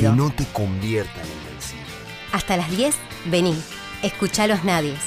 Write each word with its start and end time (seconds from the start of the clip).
Que 0.00 0.08
no 0.08 0.30
te 0.30 0.44
convierta 0.52 1.20
en 1.20 1.26
invencible. 1.26 1.84
Hasta 2.32 2.56
las 2.56 2.70
10, 2.70 2.94
vení. 3.26 3.54
Escucha 4.02 4.46
los 4.46 4.64
nadies. 4.64 5.00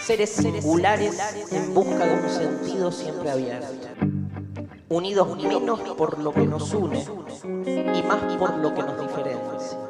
Seres 0.00 0.30
singulares 0.30 1.18
en 1.50 1.74
busca 1.74 2.06
de 2.06 2.14
un 2.14 2.30
sentido 2.30 2.92
siempre 2.92 3.30
abierto. 3.30 3.66
Unidos 4.88 5.36
menos 5.36 5.80
por 5.96 6.18
lo 6.18 6.32
que 6.32 6.46
nos 6.46 6.72
une 6.72 7.04
y 7.66 8.02
más 8.02 8.36
por 8.38 8.56
lo 8.58 8.74
que 8.74 8.82
nos 8.82 9.00
diferencia. 9.02 9.85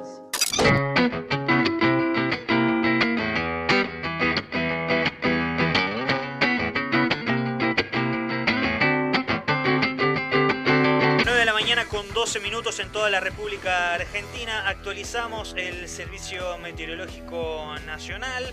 12 12.37 12.50
minutos 12.50 12.80
en 12.80 12.92
toda 12.92 13.08
la 13.08 13.18
República 13.18 13.94
Argentina. 13.94 14.69
Actualizamos 14.69 15.54
el 15.56 15.88
Servicio 15.88 16.59
Meteorológico 16.59 17.74
Nacional. 17.87 18.52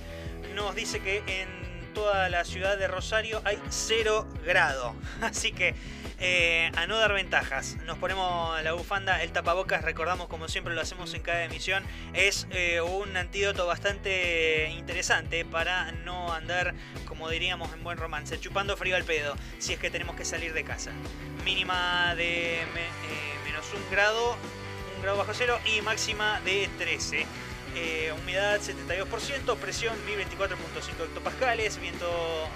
Nos 0.55 0.73
dice 0.73 1.01
que 1.01 1.17
en 1.27 1.72
toda 1.93 2.29
la 2.29 2.43
ciudad 2.43 2.77
de 2.77 2.87
Rosario 2.87 3.41
hay 3.45 3.59
0 3.69 4.27
grado. 4.45 4.95
Así 5.21 5.51
que 5.51 5.75
eh, 6.19 6.71
a 6.75 6.87
no 6.87 6.97
dar 6.97 7.13
ventajas. 7.13 7.77
Nos 7.85 7.97
ponemos 7.97 8.61
la 8.63 8.73
bufanda, 8.73 9.21
el 9.23 9.31
tapabocas, 9.31 9.83
recordamos 9.83 10.27
como 10.27 10.47
siempre 10.47 10.73
lo 10.73 10.81
hacemos 10.81 11.13
en 11.13 11.21
cada 11.21 11.43
emisión. 11.43 11.83
Es 12.13 12.47
eh, 12.51 12.81
un 12.81 13.15
antídoto 13.17 13.67
bastante 13.67 14.69
interesante 14.71 15.43
para 15.45 15.91
no 15.91 16.31
andar, 16.31 16.73
como 17.05 17.29
diríamos 17.29 17.73
en 17.73 17.83
buen 17.83 17.97
romance, 17.97 18.39
chupando 18.39 18.77
frío 18.77 18.95
al 18.95 19.03
pedo, 19.03 19.35
si 19.59 19.73
es 19.73 19.79
que 19.79 19.89
tenemos 19.89 20.15
que 20.15 20.25
salir 20.25 20.53
de 20.53 20.63
casa. 20.63 20.91
Mínima 21.43 22.15
de 22.15 22.61
eh, 22.61 22.65
menos 23.43 23.65
un 23.73 23.91
grado, 23.91 24.37
un 24.95 25.01
grado 25.01 25.17
bajo 25.17 25.33
cero 25.33 25.59
y 25.65 25.81
máxima 25.81 26.39
de 26.41 26.69
13. 26.77 27.25
Humedad 28.13 28.59
72%, 28.59 29.57
presión 29.57 29.95
1024.5 30.07 31.05
hectopascales, 31.05 31.79
viento 31.79 32.07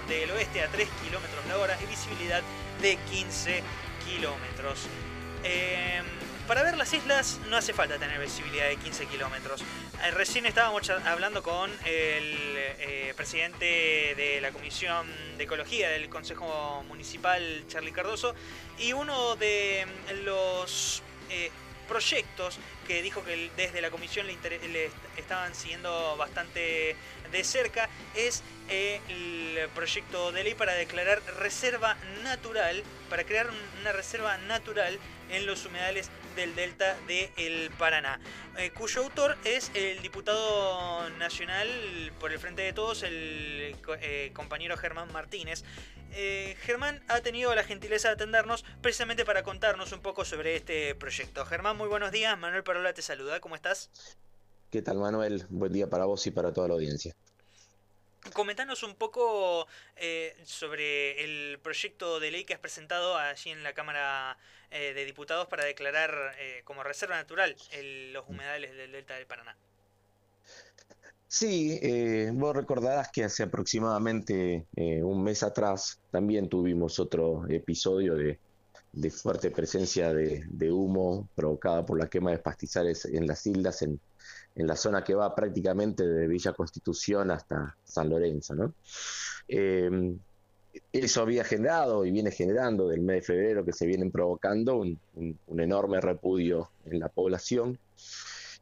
del 0.08 0.30
oeste 0.30 0.62
a 0.62 0.68
3 0.68 0.88
kilómetros 1.04 1.46
la 1.46 1.58
hora 1.58 1.78
y 1.82 1.86
visibilidad 1.86 2.42
de 2.80 2.96
15 3.10 3.62
kilómetros. 4.04 4.86
Em, 5.44 6.04
para 6.46 6.62
ver 6.62 6.78
las 6.78 6.92
islas 6.94 7.40
no 7.50 7.56
hace 7.56 7.72
falta 7.72 7.98
tener 7.98 8.18
visibilidad 8.18 8.68
de 8.68 8.76
15 8.76 9.06
kilómetros. 9.06 9.60
Eh, 10.02 10.10
recién 10.12 10.46
estábamos 10.46 10.88
hablando 10.88 11.42
con 11.42 11.70
el 11.84 12.34
eh, 12.56 13.12
presidente 13.16 14.14
de 14.16 14.38
la 14.40 14.50
Comisión 14.50 15.06
de 15.36 15.44
Ecología 15.44 15.90
del 15.90 16.08
Consejo 16.08 16.82
Municipal, 16.88 17.64
Charlie 17.68 17.92
Cardoso, 17.92 18.34
y 18.78 18.94
uno 18.94 19.36
de 19.36 19.86
los 20.24 21.02
eh, 21.28 21.50
proyectos 21.86 22.58
que 22.88 23.02
dijo 23.02 23.22
que 23.22 23.50
desde 23.54 23.82
la 23.82 23.90
comisión 23.90 24.26
le, 24.26 24.90
estaban 25.18 25.54
siguiendo 25.54 26.16
bastante 26.16 26.96
de 27.30 27.44
cerca 27.44 27.90
es 28.14 28.42
eh, 28.70 29.00
el 29.10 29.68
proyecto 29.74 30.32
de 30.32 30.42
ley 30.42 30.54
para 30.54 30.72
declarar 30.72 31.22
reserva 31.38 31.98
natural, 32.24 32.82
para 33.10 33.24
crear 33.24 33.50
una 33.80 33.92
reserva 33.92 34.38
natural 34.38 34.98
en 35.30 35.44
los 35.44 35.66
humedales 35.66 36.10
del 36.34 36.54
delta 36.54 36.96
del 37.06 37.70
Paraná, 37.78 38.20
eh, 38.56 38.70
cuyo 38.70 39.02
autor 39.02 39.36
es 39.44 39.70
el 39.74 40.00
diputado 40.00 41.10
nacional 41.18 41.68
por 42.18 42.32
el 42.32 42.38
Frente 42.38 42.62
de 42.62 42.72
Todos, 42.72 43.02
el 43.02 43.76
eh, 44.00 44.30
compañero 44.32 44.78
Germán 44.78 45.12
Martínez. 45.12 45.62
Germán 46.12 47.02
ha 47.08 47.20
tenido 47.20 47.54
la 47.54 47.64
gentileza 47.64 48.08
de 48.08 48.14
atendernos 48.14 48.64
precisamente 48.82 49.24
para 49.24 49.42
contarnos 49.42 49.92
un 49.92 50.00
poco 50.00 50.24
sobre 50.24 50.56
este 50.56 50.94
proyecto. 50.94 51.44
Germán, 51.44 51.76
muy 51.76 51.88
buenos 51.88 52.12
días. 52.12 52.36
Manuel 52.38 52.64
Parola 52.64 52.92
te 52.92 53.02
saluda. 53.02 53.40
¿Cómo 53.40 53.54
estás? 53.54 53.90
¿Qué 54.70 54.82
tal, 54.82 54.98
Manuel? 54.98 55.46
Buen 55.48 55.72
día 55.72 55.88
para 55.88 56.04
vos 56.04 56.26
y 56.26 56.30
para 56.30 56.52
toda 56.52 56.68
la 56.68 56.74
audiencia. 56.74 57.14
Comentanos 58.34 58.82
un 58.82 58.94
poco 58.94 59.66
eh, 59.96 60.36
sobre 60.44 61.24
el 61.24 61.58
proyecto 61.60 62.20
de 62.20 62.30
ley 62.30 62.44
que 62.44 62.52
has 62.52 62.60
presentado 62.60 63.16
allí 63.16 63.50
en 63.50 63.62
la 63.62 63.72
Cámara 63.72 64.36
eh, 64.70 64.92
de 64.92 65.04
Diputados 65.06 65.46
para 65.48 65.64
declarar 65.64 66.34
eh, 66.38 66.60
como 66.64 66.82
reserva 66.82 67.16
natural 67.16 67.56
los 68.12 68.28
humedales 68.28 68.76
del 68.76 68.92
Delta 68.92 69.14
del 69.14 69.26
Paraná. 69.26 69.56
Sí, 71.30 71.78
vos 72.32 72.56
recordarás 72.56 73.10
que 73.12 73.24
hace 73.24 73.42
aproximadamente 73.42 74.66
un 75.02 75.22
mes 75.22 75.42
atrás 75.42 76.00
también 76.10 76.48
tuvimos 76.48 76.98
otro 76.98 77.46
episodio 77.48 78.14
de, 78.14 78.38
fuerte 79.10 79.50
presencia 79.50 80.14
de, 80.14 80.72
humo 80.72 81.28
provocada 81.34 81.84
por 81.84 81.98
la 81.98 82.08
quema 82.08 82.30
de 82.30 82.38
pastizales 82.38 83.04
en 83.04 83.26
las 83.26 83.46
islas 83.46 83.82
en, 83.82 84.00
en 84.58 84.66
la 84.66 84.76
zona 84.76 85.04
que 85.04 85.14
va 85.14 85.34
prácticamente 85.34 86.06
de 86.06 86.26
Villa 86.26 86.52
Constitución 86.52 87.30
hasta 87.30 87.76
San 87.84 88.10
Lorenzo. 88.10 88.54
¿no? 88.54 88.74
Eh, 89.46 90.16
eso 90.92 91.22
había 91.22 91.44
generado 91.44 92.04
y 92.04 92.10
viene 92.10 92.30
generando 92.30 92.88
del 92.88 93.00
mes 93.00 93.16
de 93.16 93.22
febrero 93.22 93.64
que 93.64 93.72
se 93.72 93.86
vienen 93.86 94.10
provocando 94.10 94.76
un, 94.76 94.98
enorme 95.56 96.00
repudio 96.00 96.70
en 96.86 96.98
la 97.00 97.08
población. 97.08 97.78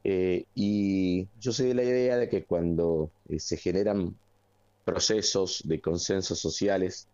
Eh, 0.09 0.45
y 0.55 1.27
yo 1.41 1.51
soy 1.51 1.69
de 1.69 1.75
la 1.75 1.83
idea 1.83 2.17
de 2.17 2.29
que 2.29 2.45
cuando 2.45 3.11
eh, 3.29 3.41
se 3.41 3.57
generan 3.57 4.15
procesos 4.85 5.63
de 5.65 5.81
consensos 5.81 6.39
sociales 6.39 7.09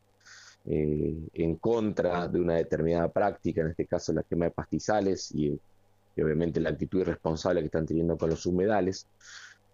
en 0.64 1.56
contra 1.56 2.28
de 2.28 2.38
una 2.38 2.54
determinada 2.54 3.10
práctica, 3.10 3.62
en 3.62 3.68
este 3.68 3.86
caso 3.86 4.12
la 4.12 4.22
quema 4.22 4.44
de 4.44 4.52
pastizales 4.52 5.32
y 5.34 5.58
obviamente 6.20 6.60
la 6.60 6.70
actitud 6.70 7.00
irresponsable 7.00 7.60
que 7.60 7.66
están 7.66 7.86
teniendo 7.86 8.16
con 8.16 8.30
los 8.30 8.46
humedales, 8.46 9.08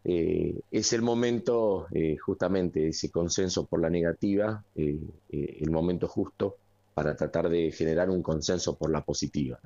eh, 0.05 0.59
es 0.71 0.93
el 0.93 1.03
momento 1.03 1.87
eh, 1.93 2.17
justamente 2.17 2.89
ese 2.89 3.11
consenso 3.11 3.67
por 3.67 3.81
la 3.81 3.91
negativa, 3.91 4.65
eh, 4.75 4.99
el 5.29 5.71
momento 5.71 6.09
justo 6.09 6.57
para 6.95 7.17
tratar 7.17 7.49
de 7.49 7.71
generar 7.73 8.09
un 8.09 8.23
consenso 8.23 8.77
por 8.77 8.91
la 8.91 9.05
positiva 9.05 9.59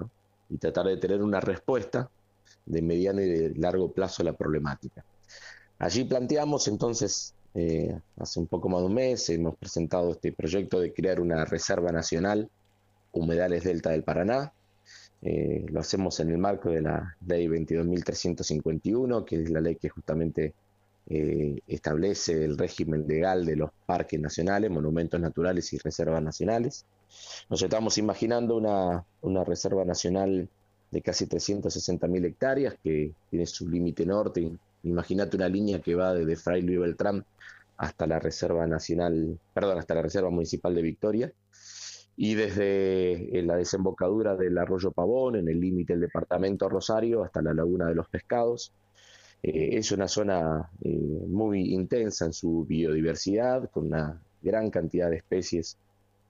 y 0.48 0.58
tratar 0.58 0.86
de 0.86 0.96
tener 0.96 1.22
una 1.22 1.40
respuesta 1.40 2.10
de 2.66 2.82
mediano 2.82 3.20
y 3.20 3.28
de 3.28 3.54
largo 3.56 3.92
plazo 3.92 4.22
la 4.22 4.32
problemática. 4.32 5.04
Allí 5.78 6.04
planteamos 6.04 6.68
entonces, 6.68 7.34
hace 8.16 8.40
un 8.40 8.46
poco 8.46 8.68
más 8.68 8.80
de 8.80 8.86
un 8.86 8.94
mes, 8.94 9.28
hemos 9.30 9.56
presentado 9.56 10.12
este 10.12 10.32
proyecto 10.32 10.80
de 10.80 10.92
crear 10.92 11.20
una 11.20 11.44
reserva 11.44 11.90
nacional, 11.92 12.48
Humedales 13.12 13.64
Delta 13.64 13.90
del 13.90 14.04
Paraná, 14.04 14.52
eh, 15.24 15.64
lo 15.68 15.78
hacemos 15.78 16.18
en 16.18 16.30
el 16.30 16.38
marco 16.38 16.70
de 16.70 16.82
la 16.82 17.16
ley 17.26 17.46
22.351, 17.46 19.24
que 19.24 19.40
es 19.40 19.50
la 19.50 19.60
ley 19.60 19.76
que 19.76 19.88
justamente 19.88 20.52
eh, 21.08 21.60
establece 21.68 22.44
el 22.44 22.58
régimen 22.58 23.06
legal 23.06 23.46
de 23.46 23.54
los 23.54 23.70
parques 23.86 24.18
nacionales, 24.20 24.70
monumentos 24.70 25.20
naturales 25.20 25.72
y 25.72 25.78
reservas 25.78 26.22
nacionales. 26.22 26.86
Nos 27.48 27.62
estamos 27.62 27.98
imaginando 27.98 28.56
una, 28.56 29.04
una 29.20 29.44
reserva 29.44 29.84
nacional 29.84 30.48
de 30.92 31.00
casi 31.00 31.26
360.000 31.26 32.24
hectáreas 32.26 32.76
que 32.84 33.12
tiene 33.30 33.46
su 33.46 33.68
límite 33.68 34.06
norte. 34.06 34.52
Imagínate 34.84 35.36
una 35.36 35.48
línea 35.48 35.80
que 35.80 35.94
va 35.94 36.14
desde 36.14 36.36
Fray 36.36 36.62
Luis 36.62 36.78
Beltrán 36.78 37.24
hasta 37.78 38.06
la 38.06 38.18
reserva 38.20 38.66
nacional, 38.66 39.38
perdón, 39.54 39.78
hasta 39.78 39.94
la 39.94 40.02
reserva 40.02 40.30
municipal 40.30 40.74
de 40.74 40.82
Victoria 40.82 41.32
y 42.16 42.34
desde 42.34 43.38
eh, 43.38 43.42
la 43.42 43.56
desembocadura 43.56 44.36
del 44.36 44.58
arroyo 44.58 44.92
Pavón, 44.92 45.36
en 45.36 45.48
el 45.48 45.58
límite 45.58 45.94
del 45.94 46.02
departamento 46.02 46.68
Rosario, 46.68 47.24
hasta 47.24 47.40
la 47.40 47.54
laguna 47.54 47.86
de 47.86 47.94
los 47.94 48.08
pescados. 48.08 48.72
Eh, 49.42 49.70
es 49.78 49.90
una 49.92 50.08
zona 50.08 50.70
eh, 50.82 50.90
muy 50.90 51.72
intensa 51.72 52.26
en 52.26 52.34
su 52.34 52.66
biodiversidad, 52.66 53.70
con 53.70 53.86
una 53.86 54.22
gran 54.42 54.70
cantidad 54.70 55.08
de 55.08 55.16
especies, 55.16 55.78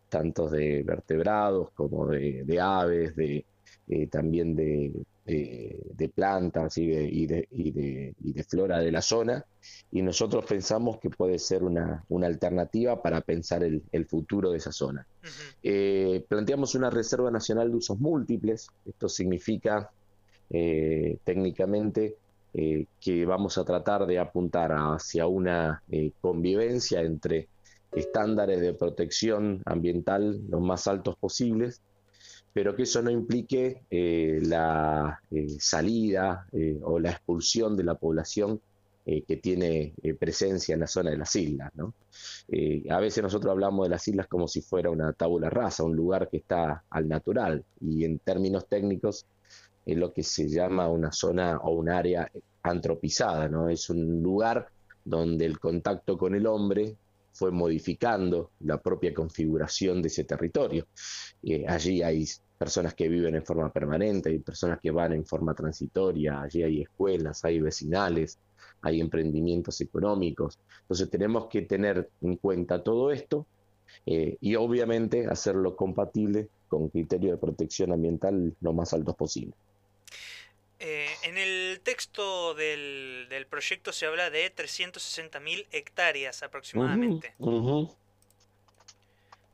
tanto 0.09 0.49
de 0.49 0.83
vertebrados 0.85 1.71
como 1.75 2.07
de, 2.07 2.45
de 2.45 2.61
aves, 2.61 3.17
de, 3.17 3.45
también 4.11 4.55
de, 4.55 4.93
de, 5.25 6.09
plantas 6.15 6.77
y 6.79 6.87
de, 6.87 7.05
y, 7.05 7.27
de, 7.27 7.49
y, 7.51 7.71
de, 7.71 8.15
y 8.23 8.33
de 8.33 8.45
flora 8.45 8.81
de 8.81 8.91
la 8.91 9.03
zona, 9.03 9.45
y 9.91 10.03
nosotros 10.03 10.45
pensamos 10.45 10.99
que 10.99 11.11
puede 11.11 11.39
ser 11.39 11.63
una, 11.63 12.05
una 12.09 12.27
alternativa 12.27 13.01
para 13.01 13.21
pensar 13.21 13.63
el, 13.63 13.83
el, 13.93 14.07
futuro 14.07 14.51
de 14.51 14.59
esa 14.59 14.73
zona. 14.73 15.07
Eh, 15.63 16.25
planteamos 16.29 16.75
una 16.75 16.91
Reserva 16.91 17.31
Nacional 17.31 17.71
de 17.71 17.77
Usos 17.77 17.99
Múltiples, 17.99 18.69
esto 18.85 19.09
significa 19.09 19.91
eh, 20.51 21.19
técnicamente 21.25 22.17
eh, 22.55 22.87
que 23.01 23.25
vamos 23.25 23.57
a 23.59 23.65
tratar 23.65 24.07
de 24.07 24.19
apuntar 24.19 24.73
hacia 24.73 25.27
una 25.27 25.83
convivencia 26.21 27.01
entre 27.01 27.49
estándares 27.93 28.61
de 28.61 28.75
protección 28.75 29.63
ambiental 29.65 30.41
los 30.49 30.61
más 30.61 30.87
altos 30.87 31.17
posibles, 31.17 31.81
pero 32.53 32.77
que 32.77 32.83
eso 32.83 33.01
no 33.03 33.11
implique 33.11 33.83
eh, 33.91 34.41
la 34.43 35.21
eh, 35.31 35.49
salida 35.59 36.47
eh, 36.53 36.79
o 36.83 36.99
la 36.99 37.11
expulsión 37.11 37.77
de 37.77 37.85
la 37.85 37.95
población 37.95 38.61
que 39.05 39.37
tiene 39.39 39.95
presencia 40.17 40.75
en 40.75 40.81
la 40.81 40.87
zona 40.87 41.11
de 41.11 41.17
las 41.19 41.35
islas. 41.35 41.73
¿no? 41.75 41.93
a 42.89 43.01
veces 43.01 43.21
nosotros 43.21 43.51
hablamos 43.51 43.85
de 43.87 43.91
las 43.91 44.07
islas 44.07 44.29
como 44.29 44.47
si 44.47 44.61
fuera 44.61 44.91
una 44.91 45.13
tabula 45.13 45.51
rasa, 45.51 45.83
un 45.83 45.97
lugar 45.97 46.29
que 46.29 46.37
está 46.37 46.85
al 46.89 47.09
natural, 47.09 47.65
y 47.81 48.05
en 48.05 48.21
términos 48.21 48.69
técnicos 48.69 49.27
es 49.85 49.97
lo 49.97 50.13
que 50.13 50.23
se 50.23 50.49
llama 50.49 50.89
una 50.89 51.11
zona 51.11 51.59
o 51.59 51.73
un 51.73 51.89
área 51.89 52.31
antropizada, 52.63 53.49
¿no? 53.49 53.69
Es 53.69 53.91
un 53.91 54.23
lugar 54.23 54.69
donde 55.05 55.47
el 55.47 55.59
contacto 55.59 56.17
con 56.17 56.37
el 56.37 56.47
hombre 56.47 56.97
fue 57.33 57.51
modificando 57.51 58.51
la 58.61 58.81
propia 58.81 59.13
configuración 59.15 60.03
de 60.03 60.09
ese 60.09 60.25
territorio. 60.25 60.87
Eh, 61.43 61.65
allí 61.67 62.03
hay 62.03 62.27
personas 62.59 62.95
que 62.95 63.09
viven 63.09 63.35
en 63.35 63.45
forma 63.45 63.73
permanente, 63.73 64.31
hay 64.31 64.39
personas 64.39 64.79
que 64.81 64.91
van 64.91 65.13
en 65.13 65.25
forma 65.25 65.55
transitoria, 65.55 66.41
allí 66.43 66.63
hay 66.63 66.83
escuelas, 66.83 67.45
hay 67.45 67.61
vecinales, 67.61 68.39
hay 68.83 69.01
emprendimientos 69.01 69.81
económicos. 69.81 70.59
Entonces 70.83 71.11
tenemos 71.11 71.47
que 71.49 71.63
tener 71.63 72.11
en 72.21 72.37
cuenta 72.37 72.83
todo 72.83 73.11
esto 73.11 73.47
eh, 74.07 74.37
y 74.41 74.55
obviamente 74.55 75.27
hacerlo 75.27 75.77
compatible 75.77 76.49
con 76.69 76.89
criterios 76.89 77.33
de 77.33 77.39
protección 77.39 77.93
ambiental 77.93 78.55
lo 78.61 78.73
más 78.73 78.93
altos 78.93 79.17
posible. 79.17 79.55
Eh, 80.85 81.07
en 81.23 81.39
el 81.39 81.81
texto 81.85 82.55
del, 82.55 83.29
proyecto 83.49 83.93
se 83.93 84.07
habla 84.07 84.31
de 84.31 84.53
360.000 84.53 85.67
hectáreas 85.71 86.43
aproximadamente. 86.43 87.35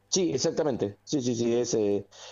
Sí, 0.09 0.33
exactamente. 0.33 0.97
Sí, 1.05 1.21
sí, 1.21 1.35
sí, 1.35 1.55
esa 1.55 1.79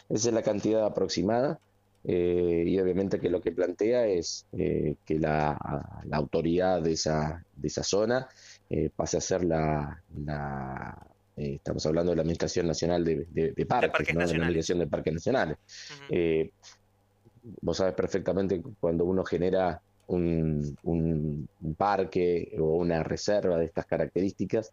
es 0.09 0.25
la 0.33 0.43
cantidad 0.43 0.87
aproximada. 0.87 1.61
Eh, 2.05 2.65
y 2.67 2.79
obviamente 2.79 3.21
que 3.21 3.29
lo 3.29 3.43
que 3.43 3.53
plantea 3.53 4.07
es 4.07 4.47
eh, 4.57 4.95
que 5.05 5.19
la, 5.19 5.59
autoridad 6.13 6.81
de 6.81 6.93
esa, 6.93 7.45
de 7.55 7.69
esa 7.69 7.83
zona 7.83 8.27
pase 8.95 9.19
a 9.19 9.21
ser 9.21 9.45
la, 9.45 10.03
estamos 11.37 11.85
hablando 11.85 12.13
de 12.13 12.17
la 12.17 12.23
Administración 12.23 12.67
Nacional 12.67 13.05
de, 13.05 13.27
de, 13.31 13.67
Parques, 13.67 14.15
¿no? 14.15 14.21
de 14.21 14.39
la 14.39 14.47
Administración 14.47 14.79
de 14.79 14.87
Parques 14.87 15.13
Nacionales 15.13 15.59
vos 17.61 17.77
sabes 17.77 17.95
perfectamente 17.95 18.63
cuando 18.81 19.05
uno 19.05 19.25
genera 19.25 19.81
un, 20.09 20.77
un, 20.85 21.49
parque 21.77 22.57
o 22.59 22.77
una 22.77 23.03
reserva 23.03 23.59
de 23.59 23.67
estas 23.67 23.87
características, 23.87 24.73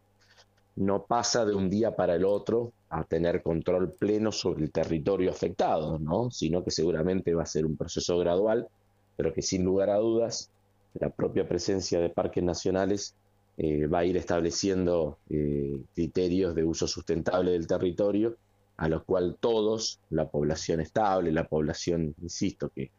no 0.76 1.04
pasa 1.04 1.46
de 1.46 1.54
un 1.54 1.70
día 1.70 1.96
para 1.96 2.16
el 2.16 2.26
otro 2.26 2.72
a 2.90 3.04
tener 3.04 3.42
control 3.42 3.92
pleno 3.94 4.32
sobre 4.32 4.64
el 4.64 4.72
territorio 4.72 5.32
afectado, 5.32 6.00
¿no? 6.00 6.32
sino 6.32 6.64
que 6.64 6.72
seguramente 6.72 7.34
va 7.34 7.44
a 7.44 7.48
ser 7.48 7.66
un 7.66 7.78
proceso 7.78 8.18
gradual, 8.20 8.68
pero 9.16 9.34
que 9.34 9.42
sin 9.42 9.64
lugar 9.64 9.90
a 9.90 9.98
dudas 9.98 10.50
la 10.94 11.10
propia 11.10 11.48
presencia 11.48 12.00
de 12.00 12.10
parques 12.10 12.44
nacionales 12.44 13.16
eh, 13.58 13.88
va 13.88 14.00
a 14.00 14.06
ir 14.06 14.18
estableciendo 14.18 15.18
eh, 15.30 15.80
criterios 15.94 16.56
de 16.56 16.64
uso 16.64 16.88
sustentable 16.88 17.52
del 17.52 17.68
territorio 17.68 18.36
a 18.78 18.90
lo 18.90 19.04
cual 19.04 19.38
todos, 19.40 20.00
la 20.10 20.30
población 20.30 20.82
estable, 20.82 21.32
la 21.32 21.48
población, 21.48 22.16
insisto, 22.22 22.70
que 22.70 22.92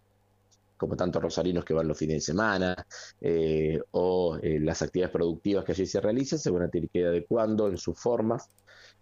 como 0.77 0.97
tantos 0.97 1.23
rosarinos 1.23 1.65
que 1.65 1.75
van 1.75 1.89
los 1.89 1.97
fines 1.97 2.17
de 2.17 2.21
semana, 2.21 2.87
eh, 3.21 3.81
o 3.93 4.39
eh, 4.43 4.59
las 4.61 4.83
actividades 4.83 5.13
productivas 5.13 5.65
que 5.65 5.73
allí 5.73 5.87
se 5.87 6.01
realizan, 6.01 6.39
se 6.39 6.51
van 6.51 6.65
a 6.65 6.69
tener 6.69 6.89
que 6.91 6.99
ir 7.01 7.07
adecuando 7.07 7.69
en 7.69 7.79
sus 7.79 7.99
formas, 7.99 8.51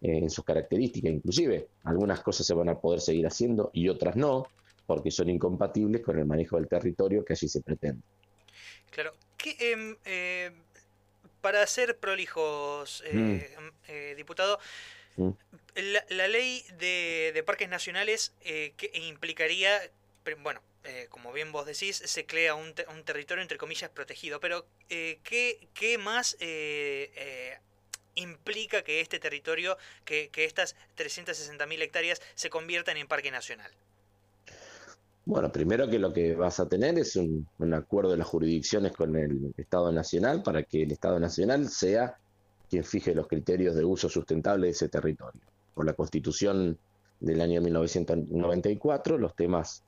eh, 0.00 0.18
en 0.18 0.30
sus 0.30 0.44
características, 0.44 1.10
inclusive 1.10 1.68
algunas 1.84 2.20
cosas 2.20 2.46
se 2.46 2.54
van 2.54 2.68
a 2.68 2.78
poder 2.78 3.00
seguir 3.00 3.26
haciendo 3.26 3.70
y 3.72 3.88
otras 3.88 4.16
no, 4.16 4.46
porque 4.86 5.10
son 5.10 5.30
incompatibles 5.30 6.02
con 6.02 6.18
el 6.18 6.26
manejo 6.26 6.56
del 6.56 6.68
territorio 6.68 7.24
que 7.24 7.32
allí 7.32 7.48
se 7.48 7.62
pretende. 7.62 8.02
Claro, 8.90 9.14
em, 9.58 9.96
para 11.40 11.66
ser 11.66 11.98
prolijos, 11.98 13.02
mm. 13.12 14.16
diputado, 14.16 14.58
mm. 15.16 15.30
La, 15.74 16.28
ley 16.28 16.64
de, 16.78 17.42
parques 17.46 17.68
nacionales 17.68 18.34
eh, 18.42 18.74
que 18.76 18.90
implicaría, 19.08 19.80
bueno, 20.42 20.60
eh, 20.84 21.06
como 21.08 21.32
bien 21.32 21.50
vos 21.50 21.64
decís, 21.64 21.96
se 21.96 22.26
crea 22.26 22.54
un, 22.54 22.74
un 22.94 23.04
territorio 23.04 23.40
entre 23.40 23.56
comillas 23.56 23.88
protegido, 23.88 24.38
pero 24.38 24.66
eh, 24.90 25.18
¿qué, 25.24 25.66
¿qué, 25.72 25.96
más 25.96 26.36
implica 28.14 28.82
que 28.82 29.00
este 29.00 29.18
territorio, 29.18 29.78
que, 30.04 30.28
que 30.28 30.44
estas 30.44 30.76
360.000 30.98 31.80
hectáreas 31.80 32.20
se 32.34 32.50
conviertan 32.50 32.98
en 32.98 33.08
parque 33.08 33.30
nacional? 33.30 33.72
Bueno, 35.24 35.50
primero 35.50 35.88
que 35.88 35.98
lo 35.98 36.12
que 36.12 36.34
vas 36.34 36.60
a 36.60 36.68
tener 36.68 36.98
es 36.98 37.16
un, 37.16 37.48
un, 37.58 37.72
acuerdo 37.72 38.10
de 38.10 38.18
las 38.18 38.26
jurisdicciones 38.26 38.92
con 38.92 39.16
el 39.16 39.54
Estado 39.56 39.90
Nacional 39.90 40.42
para 40.42 40.64
que 40.64 40.82
el 40.82 40.92
Estado 40.92 41.18
Nacional 41.18 41.70
sea 41.70 42.18
quien 42.72 42.84
fije 42.84 43.14
los 43.14 43.28
criterios 43.28 43.74
de 43.74 43.84
uso 43.84 44.08
sustentable 44.08 44.68
de 44.68 44.70
ese 44.70 44.88
territorio 44.88 45.42
por 45.74 45.84
la 45.84 45.92
Constitución 45.92 46.78
del 47.20 47.42
año 47.42 47.60
1994, 47.60 49.18
los 49.18 49.36
temas 49.36 49.84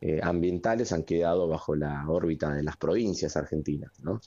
eh, 0.00 0.20
ambientales 0.22 0.92
han 0.92 1.02
quedado 1.02 1.46
bajo 1.48 1.76
la 1.76 2.08
órbita 2.08 2.50
de 2.54 2.62
las 2.62 2.78
provincias 2.78 3.36
argentinas. 3.36 3.92
¿no? 4.00 4.22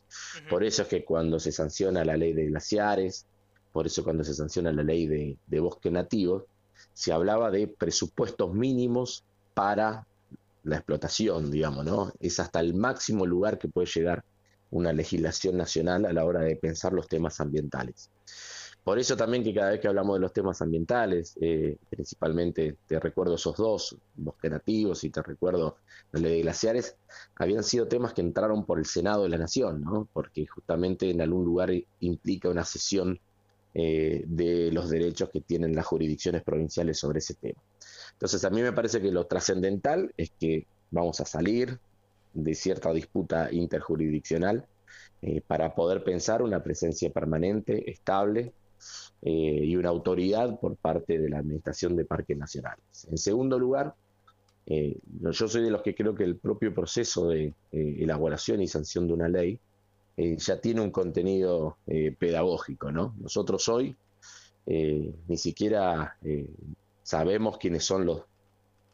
Por 0.48 0.64
eso 0.64 0.84
es 0.84 0.88
que 0.88 1.04
cuando 1.04 1.40
se 1.40 1.52
sanciona 1.52 2.06
la 2.06 2.16
ley 2.16 2.34
de 2.34 2.46
glaciares, 2.46 3.26
por 3.74 3.88
eso 3.88 4.04
cuando 4.04 4.24
se 4.24 4.36
sanciona 4.36 4.72
la 4.72 4.84
ley 4.84 5.08
de, 5.08 5.36
de 5.48 5.60
bosque 5.60 5.90
nativo, 5.90 6.46
se 6.94 7.12
hablaba 7.12 7.50
de 7.50 7.68
presupuestos 7.68 8.54
mínimos 8.54 9.24
para 9.56 10.06
la 10.66 10.76
explotación, 10.76 11.50
digamos, 11.50 11.84
¿no? 11.84 12.14
Es 12.20 12.40
hasta 12.40 12.60
el 12.60 12.76
máximo 12.76 13.26
lugar 13.26 13.58
que 13.58 13.68
puede 13.68 13.88
llegar 13.88 14.24
una 14.72 14.94
legislación 14.94 15.58
nacional 15.58 16.06
a 16.06 16.14
la 16.14 16.26
hora 16.26 16.42
de 16.42 16.56
pensar 16.56 16.94
los 16.94 17.08
temas 17.08 17.40
ambientales. 17.40 18.10
Por 18.88 19.00
eso 19.00 19.18
también 19.18 19.44
que 19.44 19.54
cada 19.54 19.72
vez 19.72 19.82
que 19.82 19.90
hablamos 19.90 20.16
de 20.16 20.22
los 20.22 20.32
temas 20.32 20.62
ambientales, 20.62 21.38
eh, 21.42 21.76
principalmente 21.90 22.78
te 22.88 22.98
recuerdo 23.02 23.36
esos 23.36 23.58
dos, 23.58 23.98
bosques 24.16 24.50
nativos 24.50 25.04
y 25.04 25.10
te 25.10 25.22
recuerdo 25.22 25.76
la 26.14 26.22
ley 26.22 26.38
de 26.38 26.42
glaciares, 26.44 26.96
habían 27.36 27.66
sido 27.66 27.90
temas 27.90 28.14
que 28.14 28.22
entraron 28.22 28.66
por 28.66 28.80
el 28.80 28.86
Senado 28.86 29.24
de 29.24 29.30
la 29.30 29.38
Nación, 29.38 29.82
¿no? 29.82 30.08
porque 30.14 30.48
justamente 30.48 31.10
en 31.10 31.20
algún 31.20 31.44
lugar 31.44 31.70
implica 32.00 32.48
una 32.48 32.64
cesión 32.64 33.20
eh, 33.74 34.24
de 34.26 34.72
los 34.72 34.90
derechos 34.90 35.32
que 35.32 35.42
tienen 35.42 35.76
las 35.76 35.86
jurisdicciones 35.86 36.44
provinciales 36.44 36.98
sobre 36.98 37.20
ese 37.20 37.34
tema. 37.34 37.62
Entonces 38.14 38.46
a 38.46 38.50
mí 38.50 38.62
me 38.62 38.72
parece 38.72 39.02
que 39.02 39.12
lo 39.12 39.28
trascendental 39.28 40.14
es 40.16 40.32
que 40.40 40.66
vamos 40.92 41.20
a 41.20 41.26
salir 41.26 41.78
de 42.38 42.54
cierta 42.54 42.94
disputa 42.94 43.52
interjurisdiccional 43.52 44.66
eh, 45.22 45.42
para 45.42 45.74
poder 45.74 46.04
pensar 46.04 46.44
una 46.44 46.62
presencia 46.62 47.10
permanente, 47.10 47.90
estable, 47.90 48.54
eh, 49.24 49.32
y 49.32 49.76
una 49.76 49.90
autoridad 49.90 50.60
por 50.60 50.76
parte 50.76 51.18
de 51.18 51.30
la 51.30 51.40
Administración 51.40 51.96
de 51.96 52.06
Parques 52.06 52.38
Nacionales. 52.38 53.08
En 53.10 53.18
segundo 53.18 53.58
lugar, 53.58 53.96
eh, 54.68 54.96
yo 55.08 55.48
soy 55.48 55.64
de 55.64 55.72
los 55.72 55.82
que 55.82 55.96
creo 55.96 56.14
que 56.14 56.24
el 56.24 56.38
propio 56.38 56.74
proceso 56.74 57.28
de 57.30 57.54
elaboración 57.72 58.62
y 58.62 58.68
sanción 58.68 59.08
de 59.08 59.14
una 59.14 59.28
ley 59.28 59.60
ya 60.16 60.60
tiene 60.60 60.82
un 60.82 60.92
contenido 60.92 61.78
pedagógico, 62.20 62.92
¿no? 62.92 63.16
Nosotros 63.20 63.68
hoy 63.70 63.96
ni 64.66 65.38
siquiera 65.38 66.18
sabemos 67.04 67.60
quiénes 67.60 67.86
son 67.86 68.06
los, 68.06 68.24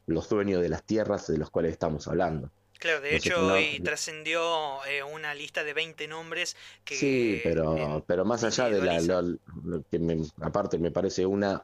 los 0.06 0.30
dueños 0.30 0.62
de 0.62 0.70
las 0.70 0.84
tierras 0.84 1.28
de 1.28 1.38
los 1.38 1.50
cuales 1.50 1.72
estamos 1.72 2.08
hablando. 2.08 2.52
Claro, 2.84 3.00
de 3.00 3.16
hecho 3.16 3.54
hoy 3.54 3.80
trascendió 3.80 4.84
eh, 4.84 5.02
una 5.04 5.34
lista 5.34 5.64
de 5.64 5.74
20 5.74 6.06
nombres 6.10 6.58
que... 6.84 6.96
Sí, 6.98 7.40
pero, 7.42 8.04
pero 8.06 8.26
más 8.26 8.44
allá 8.44 8.70
de 8.70 8.82
la... 8.82 9.22
Lo, 9.22 9.84
que 9.90 10.00
me, 10.00 10.22
aparte 10.42 10.78
me 10.78 10.92
parece 10.92 11.26
una... 11.26 11.64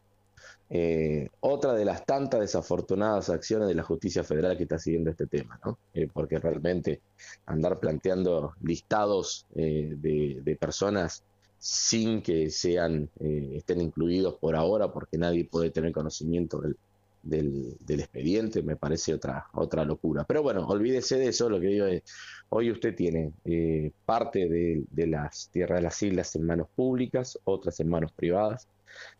Eh, 0.69 1.27
otra 1.41 1.73
de 1.73 1.83
las 1.83 2.05
tantas 2.05 2.39
desafortunadas 2.39 3.29
acciones 3.29 3.67
de 3.67 3.75
la 3.75 3.83
justicia 3.83 4.23
federal 4.23 4.55
que 4.55 4.63
está 4.63 4.79
siguiendo 4.79 5.09
este 5.09 5.27
tema, 5.27 5.59
¿no? 5.65 5.77
Eh, 5.93 6.07
porque 6.07 6.39
realmente 6.39 7.01
andar 7.47 7.81
planteando 7.81 8.53
listados 8.61 9.45
de, 9.49 10.39
de, 10.41 10.55
personas 10.55 11.23
sin 11.57 12.21
que 12.21 12.49
sean 12.49 13.09
estén 13.19 13.81
incluidos 13.81 14.35
por 14.35 14.55
ahora, 14.55 14.93
porque 14.93 15.17
nadie 15.17 15.43
puede 15.43 15.69
tener 15.69 15.91
conocimiento 15.91 16.61
del, 16.61 16.77
del, 17.21 17.77
expediente, 17.87 18.61
me 18.63 18.75
parece 18.75 19.13
otra, 19.13 19.47
otra 19.53 19.83
locura. 19.85 20.23
Pero 20.23 20.43
bueno, 20.43 20.65
olvídese 20.67 21.17
de 21.17 21.27
eso, 21.27 21.49
lo 21.49 21.59
que 21.59 21.67
digo 21.67 21.85
es, 21.85 22.03
hoy 22.49 22.71
usted 22.71 22.95
tiene 22.95 23.33
eh, 23.45 23.91
parte 24.05 24.47
de, 24.47 25.07
las 25.07 25.49
tierras 25.49 25.79
de 25.79 25.83
las 25.83 26.01
islas 26.01 26.35
en 26.35 26.45
manos 26.45 26.67
públicas, 26.75 27.37
otras 27.43 27.79
en 27.79 27.89
manos 27.89 28.11
privadas. 28.11 28.67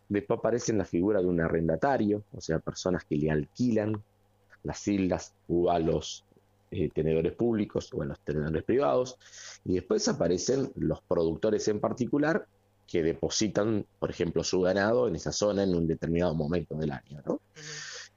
Después 0.08 0.38
aparece 0.38 0.72
la 0.72 0.84
figura 0.84 1.20
de 1.20 1.26
un 1.26 1.40
arrendatario, 1.40 2.24
o 2.32 2.40
sea, 2.40 2.58
personas 2.58 3.04
que 3.04 3.16
le 3.16 3.30
alquilan 3.30 4.02
las 4.62 4.86
islas 4.88 5.34
o 5.48 5.70
a 5.70 5.78
los 5.78 6.24
eh, 6.70 6.88
tenedores 6.92 7.32
públicos 7.32 7.90
o 7.92 8.02
a 8.02 8.06
los 8.06 8.20
tenedores 8.20 8.64
privados. 8.64 9.18
Y 9.64 9.74
después 9.74 10.06
aparecen 10.08 10.72
los 10.74 11.00
productores 11.02 11.68
en 11.68 11.80
particular 11.80 12.46
que 12.90 13.02
depositan, 13.04 13.86
por 14.00 14.10
ejemplo, 14.10 14.42
su 14.42 14.60
ganado 14.62 15.06
en 15.06 15.14
esa 15.14 15.30
zona 15.30 15.62
en 15.62 15.76
un 15.76 15.86
determinado 15.86 16.34
momento 16.34 16.74
del 16.74 16.90
año. 16.90 17.22
¿no? 17.24 17.40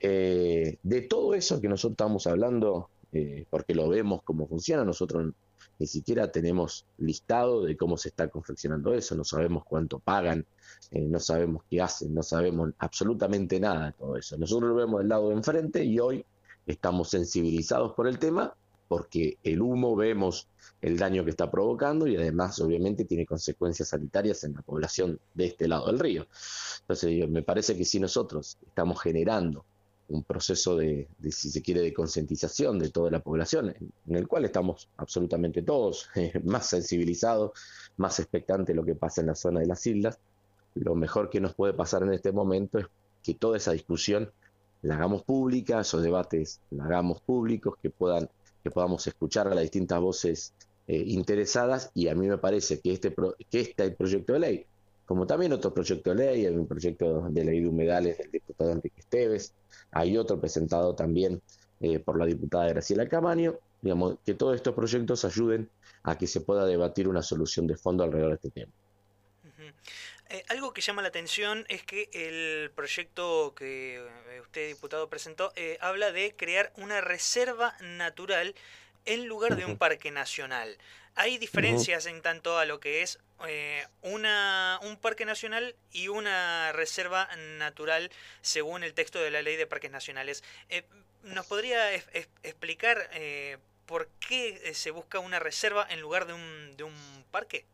Eh, 0.06 0.80
de 0.84 1.02
todo 1.04 1.34
eso 1.34 1.62
que 1.62 1.70
nosotros 1.70 1.94
estamos 1.94 2.28
hablando, 2.28 2.90
eh, 3.14 3.46
porque 3.50 3.74
lo 3.74 3.88
vemos 3.88 4.22
cómo 4.24 4.46
funciona, 4.50 4.84
nosotros 4.84 5.32
ni 5.80 5.88
siquiera 5.88 6.30
tenemos 6.30 6.86
listado 6.98 7.64
de 7.64 7.78
cómo 7.78 7.96
se 7.96 8.10
está 8.10 8.28
confeccionando 8.28 8.94
eso, 8.94 9.16
no 9.16 9.24
sabemos 9.24 9.64
cuánto 9.64 10.00
pagan, 10.00 10.46
eh, 10.92 11.00
no 11.00 11.22
sabemos 11.22 11.64
qué 11.70 11.82
hacen, 11.82 12.14
no 12.14 12.22
sabemos 12.22 12.72
absolutamente 12.80 13.62
nada 13.62 13.86
de 13.86 13.92
todo 13.94 14.18
eso. 14.18 14.38
Nosotros 14.38 14.72
lo 14.72 14.76
vemos 14.76 15.00
del 15.00 15.08
lado 15.08 15.30
de 15.30 15.36
enfrente 15.36 15.86
y 15.86 15.98
hoy 16.02 16.26
estamos 16.68 17.10
sensibilizados 17.10 17.94
por 17.94 18.06
el 18.06 18.20
tema 18.20 18.54
porque 18.90 19.38
el 19.42 19.62
humo 19.62 19.96
vemos 19.96 20.50
el 20.82 20.98
daño 20.98 21.24
que 21.24 21.30
está 21.30 21.50
provocando 21.50 22.08
y 22.08 22.18
además 22.18 22.60
obviamente 22.60 23.06
tiene 23.06 23.26
consecuencias 23.26 23.88
sanitarias 23.88 24.44
en 24.44 24.54
la 24.54 24.62
población 24.64 25.18
de 25.34 25.46
este 25.46 25.70
lado 25.70 25.88
del 25.88 26.00
río. 26.00 26.28
Entonces 26.82 27.30
me 27.30 27.42
parece 27.42 27.78
que 27.78 27.86
si 27.86 28.02
nosotros 28.02 28.58
estamos 28.68 29.02
generando 29.02 29.64
un 30.10 30.24
proceso 30.24 30.76
de, 30.76 31.08
si 31.32 31.50
se 31.50 31.62
quiere, 31.62 31.82
de 31.82 31.94
concientización 31.94 32.78
de 32.80 32.90
toda 32.90 33.10
la 33.10 33.20
población, 33.20 33.74
en, 34.08 34.16
el 34.16 34.28
cual 34.28 34.46
estamos 34.46 34.90
absolutamente 34.98 35.62
todos 35.62 36.10
eh, 36.16 36.34
más 36.44 36.68
sensibilizados, 36.68 37.52
más 37.98 38.20
expectantes 38.20 38.68
de 38.68 38.76
lo 38.76 38.86
que 38.86 38.96
pasa 38.96 39.22
en 39.22 39.28
la 39.28 39.36
zona 39.36 39.60
de 39.60 39.68
las 39.68 39.86
islas, 39.88 40.20
lo 40.76 40.96
mejor 40.96 41.30
que 41.30 41.40
nos 41.40 41.54
puede 41.54 41.74
pasar 41.74 42.04
en 42.04 42.14
este 42.14 42.32
momento 42.32 42.80
es 42.80 42.88
que 43.22 43.36
toda 43.36 43.58
esa 43.58 43.72
discusión 43.72 44.32
la 44.82 44.96
hagamos 44.96 45.24
pública, 45.24 45.80
esos 45.80 46.04
debates 46.04 46.60
la 46.72 46.86
hagamos 46.86 47.22
públicos, 47.22 47.76
que 47.82 47.90
puedan 47.90 48.30
que 48.64 48.72
podamos 48.72 49.06
escuchar 49.06 49.48
a 49.48 49.54
las 49.54 49.64
distintas 49.64 50.00
voces 50.00 50.54
eh, 50.88 51.04
interesadas 51.08 51.92
y 51.94 52.08
a 52.08 52.16
mí 52.16 52.28
me 52.28 52.38
parece 52.38 52.80
que 52.80 52.94
este, 52.94 53.14
que 53.50 53.60
este 53.60 53.92
proyecto 53.92 54.34
de 54.34 54.40
ley, 54.40 54.66
como 55.13 55.27
también 55.27 55.53
otro 55.53 55.72
proyecto 55.72 56.15
de 56.15 56.25
ley, 56.25 56.46
hay 56.48 56.55
un 56.55 56.65
proyecto 56.65 57.29
de 57.29 57.46
ley 57.46 57.60
de 57.60 57.67
humedales 57.67 58.17
del 58.17 58.32
diputado 58.32 58.72
Enrique 58.72 59.00
Esteves, 59.00 59.53
hay 59.91 60.17
otro 60.17 60.41
presentado 60.41 60.96
también 60.96 61.39
eh, 61.82 62.00
por 62.00 62.17
la 62.17 62.25
diputada 62.25 62.70
Graciela 62.70 63.08
Camaño, 63.08 63.60
digamos, 63.79 64.17
que 64.25 64.34
todos 64.34 64.55
estos 64.55 64.74
proyectos 64.74 65.24
ayuden 65.24 65.70
a 66.01 66.17
que 66.17 66.25
se 66.25 66.41
pueda 66.41 66.65
debatir 66.65 67.08
una 67.08 67.22
solución 67.22 67.67
de 67.67 67.77
fondo 67.77 68.03
alrededor 68.03 68.29
de 68.29 68.36
este 68.38 68.50
tema. 68.50 68.72
Eh, 70.29 70.43
algo 70.50 70.74
que 70.74 70.82
llama 70.82 71.03
la 71.03 71.10
atención 71.10 71.63
es 71.70 71.84
que 71.84 72.10
el 72.12 72.72
proyecto 72.72 73.53
que 73.55 73.98
eh, 73.98 74.41
usted, 74.41 74.67
diputado, 74.70 75.12
presentó 75.12 75.53
habla 75.79 76.12
de 76.12 76.36
crear 76.36 76.74
una 76.77 77.01
reserva 77.01 77.75
natural 77.82 78.55
en 79.06 79.28
lugar 79.28 79.56
de 79.56 79.66
un 79.66 79.78
parque 79.78 80.12
nacional. 80.12 80.78
Hay 81.16 81.38
diferencias 81.38 82.06
en 82.08 82.22
tanto 82.22 82.58
a 82.58 82.66
lo 82.66 82.80
que 82.80 83.04
es 83.04 83.20
eh, 83.48 83.86
una, 84.02 84.80
un 84.84 84.98
parque 84.98 85.26
nacional 85.26 85.76
y 85.92 86.08
una 86.08 86.72
reserva 86.72 87.30
natural 87.60 88.10
según 88.42 88.84
el 88.84 88.94
texto 88.94 89.20
de 89.20 89.30
la 89.30 89.42
ley 89.42 89.56
de 89.56 89.68
parques 89.68 89.92
nacionales. 89.92 90.44
Eh, 90.70 90.84
¿Nos 91.24 91.46
podría 91.46 91.94
explicar 91.94 93.10
eh, 93.14 93.58
por 93.86 94.08
qué 94.20 94.74
se 94.74 94.92
busca 94.92 95.20
una 95.20 95.40
reserva 95.40 95.86
en 95.90 96.02
lugar 96.02 96.26
de 96.26 96.34
un, 96.34 96.76
de 96.76 96.84
un 96.84 96.94
parque? 97.32 97.66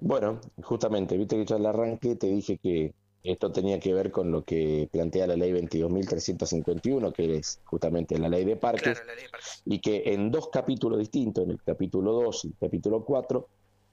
Bueno, 0.00 0.40
justamente, 0.62 1.16
viste 1.16 1.36
que 1.36 1.44
ya 1.44 1.56
al 1.56 1.66
arranque 1.66 2.16
te 2.16 2.26
dije 2.26 2.58
que 2.58 2.92
esto 3.24 3.50
tenía 3.50 3.80
que 3.80 3.94
ver 3.94 4.10
con 4.10 4.30
lo 4.30 4.44
que 4.44 4.86
plantea 4.92 5.26
la 5.26 5.34
ley 5.34 5.50
22.351, 5.52 7.12
que 7.12 7.38
es 7.38 7.58
justamente 7.64 8.18
la 8.18 8.28
ley 8.28 8.44
de 8.44 8.56
parques, 8.56 9.02
y 9.64 9.80
que 9.80 10.02
en 10.12 10.30
dos 10.30 10.50
capítulos 10.52 10.98
distintos, 10.98 11.44
en 11.44 11.52
el 11.52 11.62
capítulo 11.62 12.12
2 12.12 12.44
y 12.44 12.48
el 12.48 12.54
capítulo 12.60 13.02
4, 13.02 13.48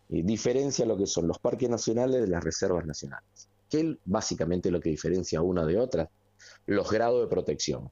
eh, 0.10 0.24
diferencia 0.24 0.86
lo 0.86 0.98
que 0.98 1.08
son 1.08 1.30
los 1.30 1.40
parques 1.40 1.70
nacionales 1.70 2.22
de 2.22 2.28
las 2.28 2.44
reservas 2.44 2.86
nacionales. 2.86 3.48
¿Qué 3.70 3.98
básicamente 4.04 4.70
lo 4.70 4.82
que 4.82 4.90
diferencia 4.90 5.42
una 5.42 5.66
de 5.66 5.80
otra? 5.80 6.10
Los 6.66 6.92
grados 6.92 7.22
de 7.22 7.28
protección. 7.28 7.90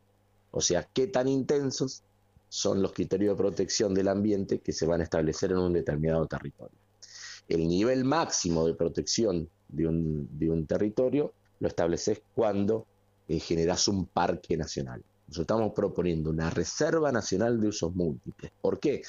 O 0.52 0.60
sea, 0.60 0.90
qué 0.94 1.08
tan 1.08 1.30
intensos 1.30 2.04
son 2.50 2.82
los 2.82 2.92
criterios 2.92 3.38
de 3.38 3.42
protección 3.42 3.94
del 3.94 4.10
ambiente 4.10 4.60
que 4.60 4.74
se 4.74 4.86
van 4.86 5.00
a 5.00 5.06
establecer 5.06 5.52
en 5.52 5.60
un 5.60 5.72
determinado 5.72 6.26
territorio. 6.26 6.78
El 7.48 7.66
nivel 7.66 8.04
máximo 8.04 8.68
de 8.68 8.74
protección 8.74 9.50
de 9.70 9.88
un, 9.88 10.28
de 10.38 10.50
un 10.50 10.66
territorio, 10.66 11.34
lo 11.60 11.68
estableces 11.68 12.22
cuando 12.36 12.86
eh, 13.28 13.40
generas 13.40 13.88
un 13.88 14.06
parque 14.06 14.58
nacional. 14.58 15.04
Nosotros 15.28 15.44
estamos 15.44 15.74
proponiendo 15.74 16.32
una 16.32 16.50
reserva 16.50 17.12
nacional 17.12 17.60
de 17.60 17.68
usos 17.68 17.94
múltiples. 17.94 18.52
¿Por 18.62 18.80
qué? 18.80 19.04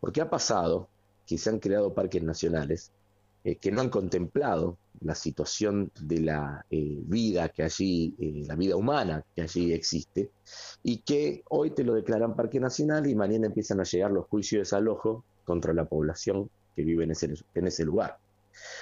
Porque 0.00 0.20
ha 0.20 0.28
pasado 0.28 0.88
que 1.26 1.38
se 1.38 1.50
han 1.50 1.58
creado 1.58 1.94
parques 1.94 2.22
nacionales 2.22 2.92
eh, 3.44 3.56
que 3.56 3.70
no 3.70 3.80
han 3.80 3.88
contemplado 3.88 4.76
la 5.00 5.14
situación 5.14 5.90
de 6.00 6.20
la 6.20 6.66
eh, 6.70 6.98
vida 7.04 7.48
que 7.50 7.62
allí, 7.62 8.14
la 8.46 8.56
vida 8.56 8.76
humana 8.76 9.24
que 9.34 9.42
allí 9.42 9.72
existe, 9.72 10.30
y 10.82 10.98
que 10.98 11.44
hoy 11.48 11.70
te 11.70 11.84
lo 11.84 11.94
declaran 11.94 12.34
parque 12.34 12.58
nacional 12.58 13.06
y 13.06 13.14
mañana 13.14 13.46
empiezan 13.46 13.80
a 13.80 13.84
llegar 13.84 14.10
los 14.10 14.26
juicios 14.26 14.58
de 14.58 14.62
desalojo 14.64 15.24
contra 15.44 15.72
la 15.72 15.84
población 15.84 16.50
que 16.74 16.82
vive 16.82 17.04
en 17.04 17.12
ese, 17.12 17.32
en 17.54 17.66
ese 17.66 17.84
lugar. 17.84 18.18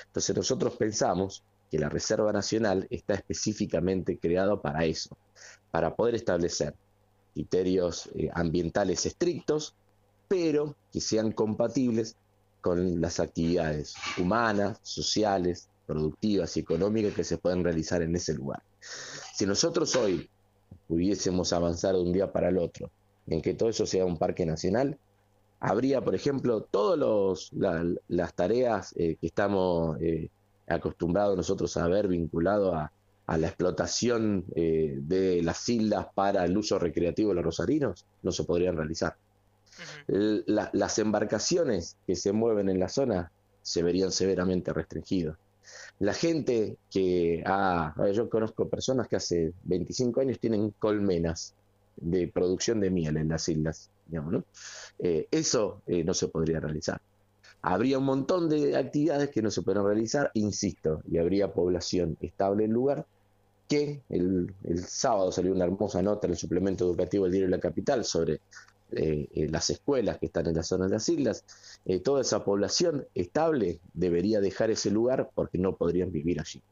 Entonces 0.07 0.37
nosotros 0.37 0.77
pensamos 0.77 1.43
que 1.71 1.79
la 1.79 1.89
Reserva 1.89 2.33
Nacional 2.33 2.87
está 2.91 3.15
específicamente 3.15 4.19
creada 4.19 4.61
para 4.61 4.85
eso, 4.85 5.17
para 5.71 5.95
poder 5.95 6.15
establecer 6.15 6.75
criterios 7.35 8.09
eh, 8.15 8.31
ambientales 8.33 9.05
estrictos, 9.05 9.75
pero 10.29 10.75
que 10.93 11.01
sean 11.01 11.33
compatibles 11.33 12.17
con 12.61 13.01
las 13.01 13.21
actividades 13.21 13.95
humanas, 14.19 14.79
sociales, 14.83 15.69
productivas 15.87 16.57
y 16.57 16.61
económicas 16.61 17.15
que 17.15 17.25
se 17.25 17.39
pueden 17.39 17.63
realizar 17.63 18.03
en 18.03 18.17
ese 18.17 18.35
lugar. 18.35 18.63
Si 19.35 19.47
nosotros 19.47 19.95
hoy 19.97 20.29
pudiésemos 20.89 21.53
avanzar 21.53 21.95
de 21.95 22.01
un 22.01 22.13
día 22.13 22.33
para 22.33 22.49
el 22.49 22.59
otro 22.59 22.91
en 23.27 23.43
que 23.43 23.55
todo 23.55 23.69
eso 23.69 23.87
sea 23.87 24.05
un 24.05 24.19
parque 24.19 24.47
nacional, 24.47 24.99
habría, 25.67 26.01
por 26.01 26.15
ejemplo, 26.15 26.63
todas 26.63 27.51
las 28.09 28.35
tareas 28.35 28.95
eh, 28.97 29.17
que 29.21 29.27
estamos 29.27 30.01
eh, 30.01 30.31
acostumbrados 30.69 31.37
nosotros 31.37 31.77
a 31.77 31.89
ver 31.89 32.07
vinculado 32.07 32.75
a, 32.75 32.93
la 33.27 33.49
explotación 33.49 34.45
eh, 34.55 34.95
de 35.01 35.43
las 35.43 35.69
islas 35.69 36.07
para 36.15 36.45
el 36.45 36.57
uso 36.57 36.79
recreativo 36.79 37.31
de 37.31 37.35
los 37.35 37.45
rosarinos, 37.45 38.07
no 38.23 38.31
se 38.31 38.45
podrían 38.45 38.77
realizar. 38.77 39.17
las 40.07 40.99
embarcaciones 41.01 41.97
que 42.07 42.15
se 42.15 42.31
mueven 42.31 42.69
en 42.69 42.79
la 42.79 42.89
zona 42.89 43.33
se 43.63 43.83
verían 43.83 44.13
severamente 44.13 44.73
restringidas. 44.73 45.37
La 45.99 46.15
gente 46.15 46.77
que 46.89 47.43
ha, 47.45 47.93
yo 48.13 48.31
conozco 48.31 48.69
personas 48.69 49.09
que 49.09 49.17
hace 49.17 49.53
25 49.65 50.21
años 50.21 50.39
tienen 50.39 50.71
colmenas 50.79 51.55
de 51.97 52.29
producción 52.29 52.79
de 52.79 52.91
miel 52.91 53.17
en 53.17 53.31
las 53.31 53.49
islas 53.49 53.91
eh, 54.99 55.29
eso 55.31 55.83
eh, 55.87 56.05
no 56.05 56.15
se 56.15 56.29
podría 56.29 56.61
realizar. 56.61 57.01
Habría 57.63 57.99
un 57.99 58.05
montón 58.05 58.49
de 58.49 58.77
actividades 58.77 59.31
que 59.31 59.43
no 59.43 59.51
se 59.51 59.63
pueden 59.63 59.85
realizar, 59.85 60.31
insisto, 60.35 61.03
y 61.11 61.19
habría 61.19 61.53
población 61.53 62.17
estable 62.21 62.65
en 62.65 62.73
lugar 62.73 63.07
que 63.69 64.03
el, 64.09 64.55
sábado 64.87 65.33
salió 65.33 65.53
una 65.53 65.65
hermosa 65.65 66.01
nota 66.01 66.27
en 66.27 66.35
el 66.35 66.39
suplemento 66.39 66.85
educativo 66.85 67.25
del 67.25 67.33
Diario 67.33 67.49
de 67.49 67.57
la 67.57 67.61
Capital 67.61 68.05
sobre 68.05 68.41
eh, 68.93 69.49
las 69.51 69.69
escuelas 69.71 70.19
que 70.19 70.27
están 70.27 70.47
en 70.47 70.55
la 70.55 70.63
zona 70.63 70.85
de 70.85 70.93
las 70.93 71.09
islas, 71.09 71.45
toda 72.05 72.21
esa 72.21 72.45
población 72.45 73.07
estable 73.15 73.81
debería 73.93 74.41
dejar 74.41 74.71
ese 74.71 74.93
lugar 74.93 75.31
porque 75.35 75.59
no 75.59 75.75
podrían 75.75 76.13
vivir 76.13 76.39
allí. 76.39 76.63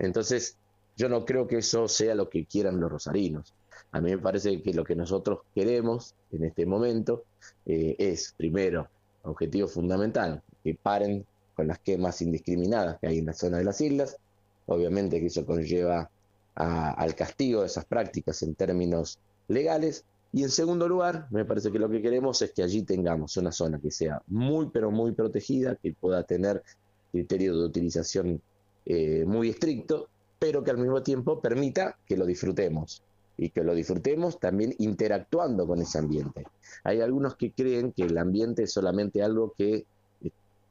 Entonces, 0.00 0.56
yo 0.96 1.08
no 1.08 1.24
creo 1.24 1.46
que 1.46 1.58
eso 1.58 1.86
sea 1.86 2.16
lo 2.16 2.28
que 2.28 2.44
quieran 2.44 2.80
los 2.80 2.90
rosarinos. 2.90 3.54
A 3.92 4.00
mí 4.00 4.10
me 4.10 4.18
parece 4.18 4.62
que 4.62 4.72
lo 4.72 4.84
que 4.84 4.96
nosotros 4.96 5.40
queremos 5.54 6.14
en 6.32 6.44
este 6.44 6.64
momento 6.64 7.24
eh, 7.66 7.94
es, 7.98 8.34
primero, 8.34 8.88
objetivo 9.22 9.68
fundamental, 9.68 10.42
que 10.64 10.74
paren 10.74 11.26
con 11.54 11.66
las 11.68 11.78
quemas 11.78 12.22
indiscriminadas 12.22 12.98
que 12.98 13.08
hay 13.08 13.18
en 13.18 13.26
la 13.26 13.34
zona 13.34 13.58
de 13.58 13.64
las 13.64 13.80
islas. 13.82 14.16
Obviamente 14.64 15.20
que 15.20 15.26
eso 15.26 15.44
conlleva 15.44 16.10
al 16.54 17.14
castigo 17.14 17.60
de 17.60 17.66
esas 17.66 17.84
prácticas 17.84 18.42
en 18.42 18.54
términos 18.54 19.18
legales. 19.48 20.06
Y 20.32 20.42
en 20.42 20.50
segundo 20.50 20.88
lugar, 20.88 21.26
me 21.30 21.44
parece 21.44 21.70
que 21.70 21.78
lo 21.78 21.90
que 21.90 22.00
queremos 22.00 22.40
es 22.40 22.52
que 22.52 22.62
allí 22.62 22.82
tengamos 22.84 23.36
una 23.36 23.52
zona 23.52 23.78
que 23.78 23.90
sea 23.90 24.22
muy, 24.28 24.70
pero 24.70 24.90
muy 24.90 25.12
protegida, 25.12 25.76
que 25.76 25.92
pueda 25.92 26.22
tener 26.22 26.62
criterios 27.10 27.58
de 27.58 27.64
utilización 27.64 28.40
eh, 28.86 29.24
muy 29.26 29.50
estricto, 29.50 30.08
pero 30.38 30.64
que 30.64 30.70
al 30.70 30.78
mismo 30.78 31.02
tiempo 31.02 31.40
permita 31.40 31.98
que 32.06 32.16
lo 32.16 32.24
disfrutemos 32.24 33.02
y 33.36 33.50
que 33.50 33.62
lo 33.62 33.74
disfrutemos 33.74 34.38
también 34.38 34.74
interactuando 34.78 35.66
con 35.66 35.80
ese 35.80 35.98
ambiente. 35.98 36.44
Hay 36.84 37.00
algunos 37.00 37.36
que 37.36 37.52
creen 37.52 37.92
que 37.92 38.04
el 38.04 38.18
ambiente 38.18 38.64
es 38.64 38.72
solamente 38.72 39.22
algo 39.22 39.54
que, 39.56 39.86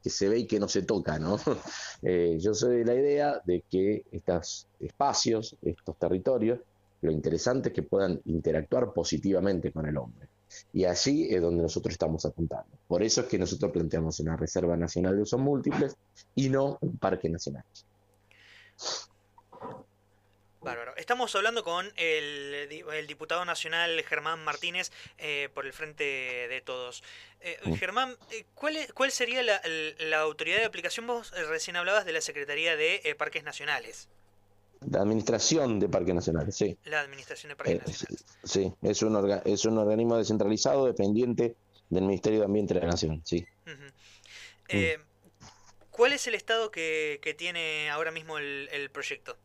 que 0.02 0.10
se 0.10 0.28
ve 0.28 0.40
y 0.40 0.46
que 0.46 0.60
no 0.60 0.68
se 0.68 0.82
toca, 0.82 1.18
¿no? 1.18 1.36
Eh, 2.04 2.36
yo 2.40 2.52
soy 2.52 2.78
de 2.78 2.84
la 2.84 2.94
idea 2.96 3.40
de 3.44 3.62
que 3.70 4.02
estos 4.10 4.66
espacios, 4.80 5.56
estos 5.62 5.96
territorios, 5.96 6.58
lo 7.00 7.12
interesante 7.12 7.68
es 7.68 7.74
que 7.74 7.84
puedan 7.84 8.20
interactuar 8.24 8.92
positivamente 8.92 9.70
con 9.70 9.86
el 9.86 9.96
hombre. 9.96 10.28
Y 10.72 10.84
allí 10.84 11.28
es 11.32 11.40
donde 11.40 11.62
nosotros 11.62 11.92
estamos 11.92 12.24
apuntando. 12.24 12.76
Por 12.88 13.04
eso 13.04 13.20
es 13.20 13.28
que 13.28 13.38
nosotros 13.38 13.70
planteamos 13.70 14.18
una 14.18 14.36
Reserva 14.36 14.76
Nacional 14.76 15.14
de 15.14 15.22
Usos 15.22 15.40
Múltiples 15.40 15.96
y 16.34 16.48
no 16.48 16.76
un 16.80 16.98
Parque 16.98 17.28
Nacional. 17.28 17.64
Bárbaro. 20.62 20.94
Estamos 20.96 21.34
hablando 21.34 21.64
con 21.64 21.92
el, 21.96 22.68
diputado 23.08 23.44
nacional 23.44 24.02
Germán 24.04 24.44
Martínez 24.44 24.92
eh, 25.18 25.48
por 25.54 25.66
el 25.66 25.72
Frente 25.72 26.04
de 26.04 26.60
Todos. 26.64 27.02
Eh, 27.40 27.58
Germán, 27.76 28.16
eh, 28.30 28.44
¿cuál, 28.54 28.76
¿cuál 28.94 29.10
sería 29.10 29.42
la, 29.42 30.18
autoridad 30.20 30.58
de 30.58 30.64
aplicación? 30.64 31.06
Vos 31.06 31.32
recién 31.48 31.76
hablabas 31.76 32.04
de 32.04 32.12
la 32.12 32.20
Secretaría 32.20 32.76
de 32.76 33.14
Parques 33.18 33.42
Nacionales. 33.42 34.08
La 34.88 35.00
Administración 35.00 35.78
de 35.80 35.88
Parques 35.88 36.14
Nacionales, 36.14 36.56
sí. 36.56 36.76
La 36.84 37.00
Administración 37.00 37.50
de 37.50 37.56
Parques 37.56 37.78
Nacionales. 37.86 38.24
Sí, 38.44 38.72
es 38.82 39.02
un, 39.02 39.14
orga- 39.14 39.42
es 39.44 39.64
un 39.64 39.78
organismo 39.78 40.16
descentralizado 40.16 40.86
dependiente 40.86 41.56
del 41.88 42.02
Ministerio 42.04 42.40
de 42.40 42.44
Ambiente 42.46 42.74
de 42.74 42.80
la 42.80 42.86
Nación, 42.86 43.20
sí. 43.24 43.46
Eh, 44.68 44.98
¿Cuál 45.90 46.12
es 46.14 46.26
el 46.26 46.34
estado 46.34 46.70
que, 46.70 47.20
que 47.22 47.34
tiene 47.34 47.90
ahora 47.90 48.10
mismo 48.10 48.38
el, 48.38 48.68
el 48.72 48.90
proyecto? 48.90 49.36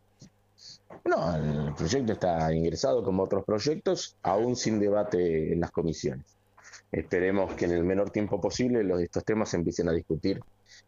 No, 1.06 1.36
el 1.36 1.74
proyecto 1.74 2.13
está 2.13 2.53
ingresado 2.53 3.03
como 3.03 3.24
otros 3.24 3.46
proyectos, 3.46 4.17
aún 4.24 4.56
sin 4.56 4.79
debate 4.79 5.53
en 5.53 5.60
las 5.60 5.72
comisiones. 5.72 6.25
Esperemos 6.91 7.53
que 7.53 7.65
en 7.65 7.72
el 7.72 7.84
menor 7.84 8.10
tiempo 8.10 8.39
posible 8.39 8.84
los, 8.84 9.01
estos 9.01 9.24
temas 9.25 9.50
se 9.50 9.58
empiecen 9.58 9.89
a 9.89 9.94
discutir 9.94 10.41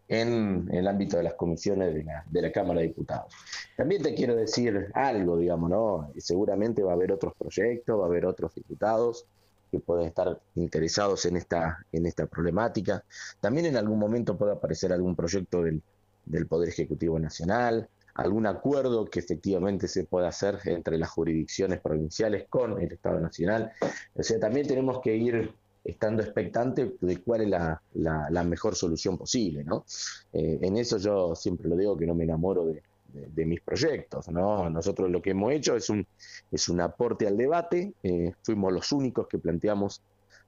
en, 0.08 0.70
el 0.72 0.88
ámbito 0.88 1.18
de 1.18 1.24
las 1.24 1.34
comisiones 1.34 1.94
de 1.94 2.04
la, 2.04 2.24
de 2.30 2.42
la 2.42 2.52
Cámara 2.52 2.80
de 2.80 2.88
Diputados. 2.88 3.34
También 3.76 4.02
te 4.02 4.14
quiero 4.14 4.36
decir 4.36 4.90
algo, 4.94 5.38
digamos, 5.38 5.70
¿no? 5.70 6.12
Seguramente 6.18 6.84
va 6.84 6.92
a 6.92 6.96
haber 6.96 7.12
otros 7.12 7.34
proyectos, 7.38 8.00
va 8.00 8.04
a 8.04 8.08
haber 8.08 8.26
otros 8.26 8.54
diputados 8.56 9.26
que 9.72 9.80
pueden 9.80 10.08
estar 10.08 10.40
interesados 10.56 11.26
en 11.26 11.38
esta, 11.38 11.86
en 11.92 12.06
esta 12.06 12.26
problemática. 12.26 13.04
También 13.40 13.68
en 13.68 13.78
algún 13.78 14.00
momento 14.00 14.38
puede 14.38 14.54
aparecer 14.54 14.92
algún 14.92 15.16
proyecto 15.16 15.62
del, 15.64 15.82
del 16.26 16.48
Poder 16.48 16.70
Ejecutivo 16.70 17.20
Nacional, 17.20 17.88
algún 18.22 18.46
acuerdo 18.46 19.06
que 19.06 19.20
efectivamente 19.20 19.88
se 19.88 20.04
pueda 20.06 20.28
hacer 20.28 20.60
entre 20.66 20.98
las 20.98 21.10
jurisdicciones 21.10 21.80
provinciales 21.80 22.48
con 22.50 22.82
el 22.82 22.92
Estado 22.92 23.20
Nacional. 23.20 23.72
O 24.14 24.24
sea, 24.24 24.40
también 24.40 24.68
tenemos 24.68 25.00
que 25.02 25.16
ir 25.16 25.54
estando 25.84 26.22
expectantes 26.22 26.92
de 27.00 27.22
cuál 27.22 27.42
es 27.42 27.50
la, 27.50 28.44
mejor 28.44 28.76
solución 28.76 29.18
posible, 29.18 29.64
¿no? 29.64 29.86
Eh, 30.34 30.60
en 30.62 30.78
eso 30.78 30.98
yo 30.98 31.36
siempre 31.36 31.70
lo 31.70 31.76
digo 31.76 31.98
que 31.98 32.06
no 32.06 32.16
me 32.16 32.26
enamoro 32.26 32.66
de 33.12 33.46
mis 33.46 33.62
proyectos, 33.62 34.28
¿no? 34.30 34.70
Nosotros 34.70 35.10
lo 35.10 35.22
que 35.22 35.32
hemos 35.32 35.52
hecho 35.52 35.76
es 35.76 35.90
un, 35.90 36.06
es 36.52 36.70
un 36.70 36.82
aporte 36.82 37.28
al 37.28 37.38
debate, 37.38 37.94
eh, 38.04 38.34
fuimos 38.44 38.72
los 38.74 38.92
únicos 38.92 39.28
que 39.28 39.40
planteamos 39.40 40.02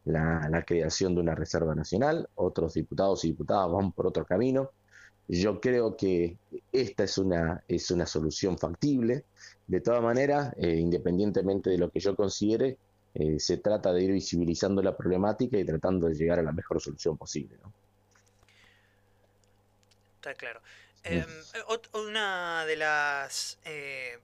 la, 0.05 0.47
la 0.49 0.63
creación 0.63 1.15
de 1.15 1.21
una 1.21 1.35
reserva 1.35 1.73
nacional, 1.73 2.27
otros 2.35 2.73
diputados 2.73 3.23
y 3.23 3.29
diputadas 3.29 3.71
van 3.71 3.91
por 3.91 4.07
otro 4.07 4.25
camino. 4.25 4.69
Yo 5.33 5.61
creo 5.61 5.95
que 5.95 6.35
esta 6.73 7.05
es 7.05 7.17
una, 7.17 7.63
es 7.65 7.89
una 7.89 8.05
solución 8.05 8.57
factible. 8.57 9.23
De 9.65 9.79
todas 9.79 10.03
maneras, 10.03 10.53
eh, 10.57 10.75
independientemente 10.75 11.69
de 11.69 11.77
lo 11.77 11.89
que 11.89 12.01
yo 12.01 12.17
considere, 12.17 12.77
eh, 13.13 13.39
se 13.39 13.55
trata 13.57 13.93
de 13.93 14.03
ir 14.03 14.11
visibilizando 14.11 14.81
la 14.81 14.95
problemática 14.95 15.57
y 15.57 15.63
tratando 15.63 16.07
de 16.07 16.15
llegar 16.15 16.39
a 16.39 16.43
la 16.43 16.51
mejor 16.51 16.81
solución 16.81 17.15
posible. 17.17 17.55
¿no? 17.63 17.71
Está 20.15 20.33
claro. 20.33 20.59
Em, 21.05 21.23
ot- 21.69 21.87
una 21.97 22.65
de 22.65 22.75
las... 22.75 23.57
eh, 23.63 24.19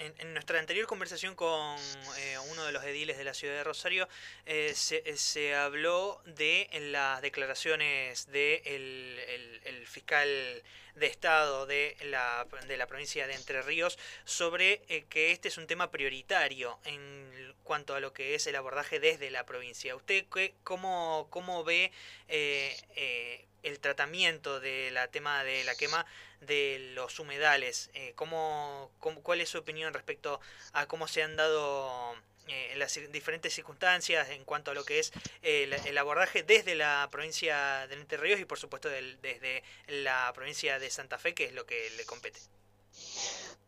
en, 0.00 0.14
en 0.18 0.32
nuestra 0.32 0.58
anterior 0.58 0.86
conversación 0.86 1.34
con 1.34 1.78
eh, 2.18 2.36
uno 2.50 2.64
de 2.64 2.72
los 2.72 2.82
ediles 2.84 3.18
de 3.18 3.24
la 3.24 3.34
ciudad 3.34 3.54
de 3.54 3.64
Rosario, 3.64 4.08
eh, 4.46 4.72
se, 4.74 5.16
se 5.16 5.54
habló 5.54 6.20
de 6.24 6.68
las 6.92 7.22
declaraciones 7.22 8.26
del 8.26 8.62
de 8.62 9.34
el, 9.34 9.60
el 9.64 9.86
fiscal 9.86 10.62
de 10.94 11.06
Estado 11.06 11.66
de 11.66 11.96
la, 12.04 12.46
de 12.66 12.76
la 12.76 12.86
provincia 12.86 13.26
de 13.26 13.34
Entre 13.34 13.62
Ríos 13.62 13.98
sobre 14.24 14.82
eh, 14.88 15.04
que 15.08 15.32
este 15.32 15.48
es 15.48 15.58
un 15.58 15.66
tema 15.66 15.90
prioritario 15.90 16.78
en 16.84 17.54
cuanto 17.64 17.94
a 17.94 18.00
lo 18.00 18.12
que 18.12 18.34
es 18.34 18.46
el 18.46 18.56
abordaje 18.56 19.00
desde 19.00 19.30
la 19.30 19.46
provincia. 19.46 19.94
¿Usted 19.94 20.26
qué, 20.32 20.54
cómo, 20.64 21.28
cómo 21.30 21.64
ve 21.64 21.92
eh, 22.28 22.76
eh, 22.96 23.46
el 23.62 23.80
tratamiento 23.80 24.60
del 24.60 24.98
tema 25.10 25.44
de 25.44 25.64
la 25.64 25.74
quema 25.74 26.06
de 26.40 26.92
los 26.94 27.18
humedales? 27.18 27.90
Eh, 27.94 28.12
¿cómo, 28.14 28.90
¿Cuál 28.98 29.40
es 29.40 29.48
su 29.48 29.58
opinión 29.58 29.94
respecto 29.94 30.40
a 30.72 30.86
cómo 30.86 31.08
se 31.08 31.22
han 31.22 31.36
dado 31.36 32.14
eh, 32.48 32.74
las 32.76 32.98
diferentes 33.12 33.54
circunstancias 33.54 34.28
en 34.30 34.44
cuanto 34.44 34.72
a 34.72 34.74
lo 34.74 34.84
que 34.84 34.98
es 34.98 35.12
el, 35.42 35.98
abordaje 35.98 36.42
desde 36.42 36.74
la 36.74 37.08
provincia 37.10 37.86
de 37.86 37.94
Entre 37.94 38.18
Ríos 38.18 38.40
y 38.40 38.44
por 38.44 38.58
supuesto 38.58 38.88
desde 38.88 39.62
la 39.86 40.32
provincia 40.34 40.78
de 40.78 40.90
Santa 40.90 41.18
Fe, 41.18 41.34
que 41.34 41.44
es 41.44 41.54
lo 41.54 41.64
que 41.64 41.90
le 41.96 42.04
compete? 42.04 42.40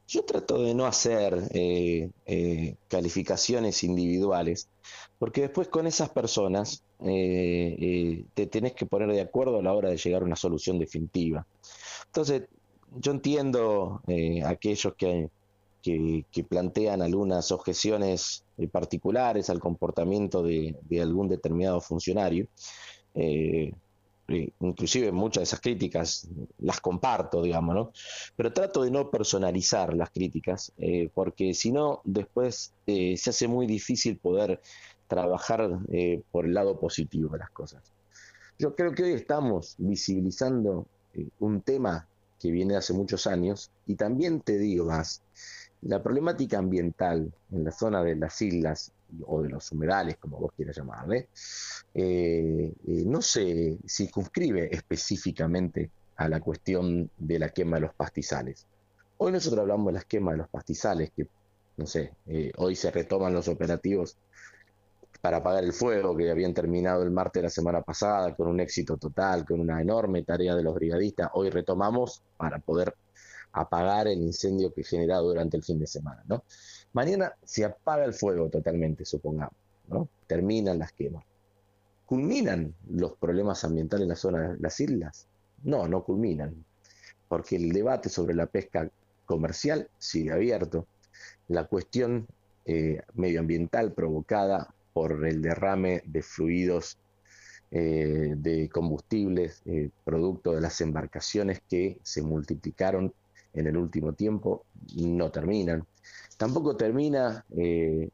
Yo 0.09 0.25
trato 0.25 0.63
de 0.63 0.75
no 0.75 0.87
hacer 0.87 1.33
eh, 1.55 2.11
eh, 2.27 2.75
calificaciones 2.89 3.83
individuales, 3.83 4.69
porque 5.23 5.43
después 5.43 5.69
con 5.69 5.87
esas 5.87 6.09
personas 6.09 6.83
eh, 6.99 7.77
eh, 7.79 8.25
te 8.35 8.49
tenés 8.49 8.73
que 8.73 8.87
poner 8.87 9.09
de 9.13 9.21
acuerdo 9.21 9.61
a 9.61 9.63
la 9.63 9.73
hora 9.73 9.89
de 9.89 9.97
llegar 9.97 10.23
a 10.23 10.25
una 10.25 10.35
solución 10.35 10.81
definitiva. 10.81 11.47
Entonces, 12.07 12.49
yo 12.97 13.13
entiendo 13.13 14.03
eh, 14.09 14.43
aquellos 14.45 14.97
que, 14.97 15.31
que, 15.81 16.25
que 16.29 16.43
plantean 16.43 17.03
algunas 17.03 17.53
objeciones 17.53 18.45
particulares 18.73 19.49
al 19.49 19.61
comportamiento 19.61 20.43
de, 20.43 20.75
de 20.83 21.01
algún 21.01 21.29
determinado 21.29 21.81
funcionario. 21.81 22.49
Inclusive 24.61 25.13
muchas 25.13 25.43
de 25.43 25.45
esas 25.45 25.61
críticas 25.61 26.27
las 26.59 26.81
comparto, 26.81 27.43
digamos, 27.43 27.75
¿no? 27.75 27.93
Pero 28.35 28.53
trato 28.53 28.83
de 28.83 28.91
no 28.91 29.11
personalizar 29.11 29.95
las 29.95 30.11
críticas, 30.11 30.73
porque 31.13 31.53
si 31.53 31.71
no, 31.71 32.01
después 32.05 32.73
se 32.87 33.31
hace 33.31 33.47
muy 33.47 33.67
difícil 33.67 34.17
poder 34.17 34.61
trabajar 35.09 35.81
eh, 35.93 36.23
por 36.31 36.47
el 36.47 36.55
lado 36.55 36.79
positivo 36.79 37.31
de 37.31 37.39
las 37.39 37.51
cosas. 37.51 37.93
Yo 38.63 38.77
creo 38.77 38.95
que 38.95 39.03
hoy 39.03 39.13
estamos 39.13 39.75
visibilizando 39.79 40.87
eh, 41.15 41.29
un 41.41 41.63
tema 41.63 42.07
que 42.39 42.51
viene 42.51 42.77
hace 42.77 42.93
muchos 42.93 43.27
años 43.27 43.73
y 43.87 43.97
también 43.97 44.41
te 44.41 44.57
digo 44.57 44.85
más, 44.87 45.23
la 45.83 46.03
problemática 46.03 46.59
ambiental 46.59 47.33
en 47.51 47.65
la 47.65 47.73
zona 47.73 48.05
de 48.05 48.15
las 48.15 48.41
islas 48.41 48.93
o 49.27 49.43
de 49.43 49.49
los 49.49 49.73
humedales, 49.73 50.17
como 50.17 50.39
vos 50.39 50.53
quieras 50.57 50.77
llamarle, 50.77 51.29
eh, 51.95 52.73
eh, 52.87 53.03
no 53.05 53.21
se 53.21 53.79
circunscribe 53.87 54.69
específicamente 54.73 55.91
a 56.17 56.29
la 56.29 56.41
cuestión 56.41 57.11
de 57.19 57.39
la 57.39 57.49
quema 57.49 57.79
de 57.79 57.83
los 57.83 57.95
pastizales. 57.95 58.67
Hoy 59.19 59.33
nosotros 59.33 59.61
hablamos 59.61 59.87
de 59.89 59.93
la 59.95 60.05
quema 60.05 60.33
de 60.33 60.39
los 60.39 60.49
pastizales, 60.49 61.11
que, 61.17 61.27
no 61.77 61.87
sé, 61.87 62.13
hoy 62.59 62.77
se 62.77 62.91
retoman 62.91 63.35
los 63.35 63.49
operativos 63.49 64.17
para 65.23 65.37
apagar 65.37 65.63
el 65.63 65.73
fuego 65.73 66.17
que 66.17 66.29
habían 66.29 66.53
terminado 66.53 67.05
el 67.05 67.13
martes 67.13 67.41
de 67.41 67.45
la 67.45 67.51
semana 67.51 67.81
pasada 67.81 68.35
con 68.35 68.49
un 68.49 68.59
éxito 68.59 68.97
total, 68.97 69.47
con 69.47 69.61
una 69.61 69.81
enorme 69.81 70.25
tarea 70.25 70.57
de 70.57 70.65
los 70.65 70.75
brigadistas. 70.75 71.31
Hoy 71.35 71.49
retomamos 71.49 72.23
para 72.37 72.59
poder 72.59 72.97
apagar 73.53 74.09
el 74.09 74.21
incendio 74.21 74.75
que 74.75 74.83
generado 74.83 75.29
durante 75.29 75.57
el 75.57 75.63
fin 75.63 75.79
de 75.79 75.87
semana. 75.87 76.25
Mañana 76.93 77.33
se 77.45 77.65
apaga 77.65 78.05
el 78.05 78.15
fuego 78.15 78.51
totalmente, 78.51 79.05
supongamos, 79.05 79.55
¿no? 79.87 80.09
Terminan 80.27 80.81
las 80.81 80.91
quemas. 80.91 81.25
¿Culminan 82.05 82.75
los 82.91 83.13
problemas 83.13 83.63
ambientales 83.63 84.03
en 84.03 84.09
la 84.09 84.17
zona 84.17 84.49
de 84.49 84.59
las 84.59 84.81
islas? 84.81 85.29
No, 85.63 85.87
no 85.87 86.03
culminan, 86.03 86.65
porque 87.29 87.55
el 87.55 87.73
debate 87.73 88.09
sobre 88.09 88.35
la 88.35 88.47
pesca 88.47 88.91
comercial 89.25 89.89
sigue 89.99 90.33
abierto. 90.33 90.89
La 91.47 91.65
cuestión 91.69 92.27
eh, 92.65 93.03
medioambiental 93.15 93.93
provocada 93.93 94.75
por 94.93 95.27
el 95.27 95.43
derrame 95.43 96.03
de 96.05 96.23
fluidos 96.23 96.99
eh, 97.71 98.35
de 98.37 98.69
combustibles 98.69 99.63
eh, 99.65 99.89
producto 100.05 100.53
de 100.53 100.61
las 100.61 100.81
embarcaciones 100.83 101.63
que 101.69 101.99
se 102.03 102.21
multiplicaron 102.21 103.15
en 103.55 103.67
el 103.67 103.77
último 103.77 104.13
tiempo 104.13 104.67
no 104.97 105.31
terminan. 105.31 105.87
Tampoco 106.37 106.77
termina 106.77 107.45
eh, 107.57 108.11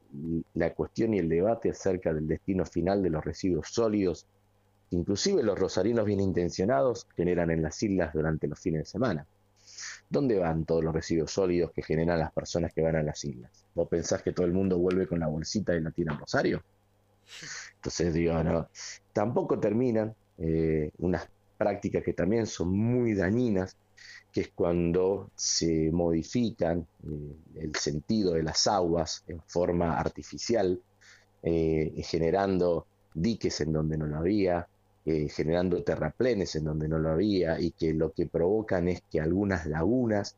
la 0.54 0.74
cuestión 0.74 1.14
y 1.14 1.18
el 1.18 1.28
debate 1.28 1.70
acerca 1.70 2.12
del 2.12 2.28
destino 2.28 2.64
final 2.66 3.02
de 3.02 3.10
los 3.10 3.24
residuos 3.24 3.68
sólidos, 3.68 4.26
inclusive 4.90 5.42
los 5.42 5.58
rosarinos 5.58 6.04
bien 6.04 6.20
intencionados 6.20 7.06
generan 7.16 7.50
en 7.50 7.62
las 7.62 7.82
islas 7.82 8.12
durante 8.12 8.46
los 8.46 8.60
fines 8.60 8.82
de 8.82 8.86
semana. 8.86 9.26
¿Dónde 10.10 10.38
van 10.38 10.64
todos 10.64 10.82
los 10.82 10.94
residuos 10.94 11.30
sólidos 11.30 11.70
que 11.72 11.82
generan 11.82 12.18
las 12.18 12.32
personas 12.32 12.72
que 12.72 12.82
van 12.82 12.96
a 12.96 13.02
las 13.02 13.22
islas? 13.24 13.66
¿Vos 13.74 13.88
pensás 13.88 14.22
que 14.22 14.32
todo 14.32 14.46
el 14.46 14.52
mundo 14.52 14.78
vuelve 14.78 15.06
con 15.06 15.20
la 15.20 15.26
bolsita 15.26 15.74
y 15.74 15.80
la 15.80 15.90
tira 15.90 16.14
en 16.14 16.20
Rosario? 16.20 16.62
Entonces 17.74 18.14
digo, 18.14 18.42
no, 18.42 18.68
tampoco 19.12 19.60
terminan 19.60 20.14
eh, 20.38 20.90
unas 20.98 21.28
prácticas 21.58 22.02
que 22.02 22.14
también 22.14 22.46
son 22.46 22.70
muy 22.70 23.14
dañinas, 23.14 23.76
que 24.32 24.42
es 24.42 24.48
cuando 24.54 25.30
se 25.34 25.90
modifican 25.90 26.86
eh, 27.04 27.36
el 27.56 27.74
sentido 27.76 28.32
de 28.32 28.42
las 28.42 28.66
aguas 28.66 29.24
en 29.26 29.40
forma 29.42 29.98
artificial, 29.98 30.80
eh, 31.42 31.92
generando 32.04 32.86
diques 33.14 33.60
en 33.60 33.72
donde 33.72 33.98
no 33.98 34.06
lo 34.06 34.16
había, 34.16 34.66
eh, 35.04 35.28
generando 35.28 35.82
terraplenes 35.82 36.54
en 36.56 36.64
donde 36.64 36.88
no 36.88 36.98
lo 36.98 37.10
había, 37.10 37.60
y 37.60 37.70
que 37.72 37.94
lo 37.94 38.12
que 38.12 38.26
provocan 38.26 38.88
es 38.88 39.02
que 39.10 39.20
algunas 39.20 39.66
lagunas 39.66 40.36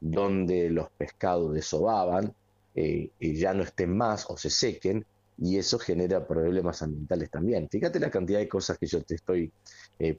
donde 0.00 0.68
los 0.70 0.90
pescados 0.90 1.54
desovaban 1.54 2.34
eh, 2.74 3.10
eh, 3.20 3.34
ya 3.34 3.54
no 3.54 3.62
estén 3.62 3.96
más 3.96 4.26
o 4.28 4.36
se 4.36 4.50
sequen, 4.50 5.04
y 5.38 5.56
eso 5.56 5.78
genera 5.78 6.26
problemas 6.26 6.82
ambientales 6.82 7.30
también. 7.30 7.68
Fíjate 7.68 7.98
la 7.98 8.10
cantidad 8.10 8.38
de 8.38 8.48
cosas 8.48 8.78
que 8.78 8.86
yo 8.86 9.02
te 9.02 9.14
estoy 9.16 9.50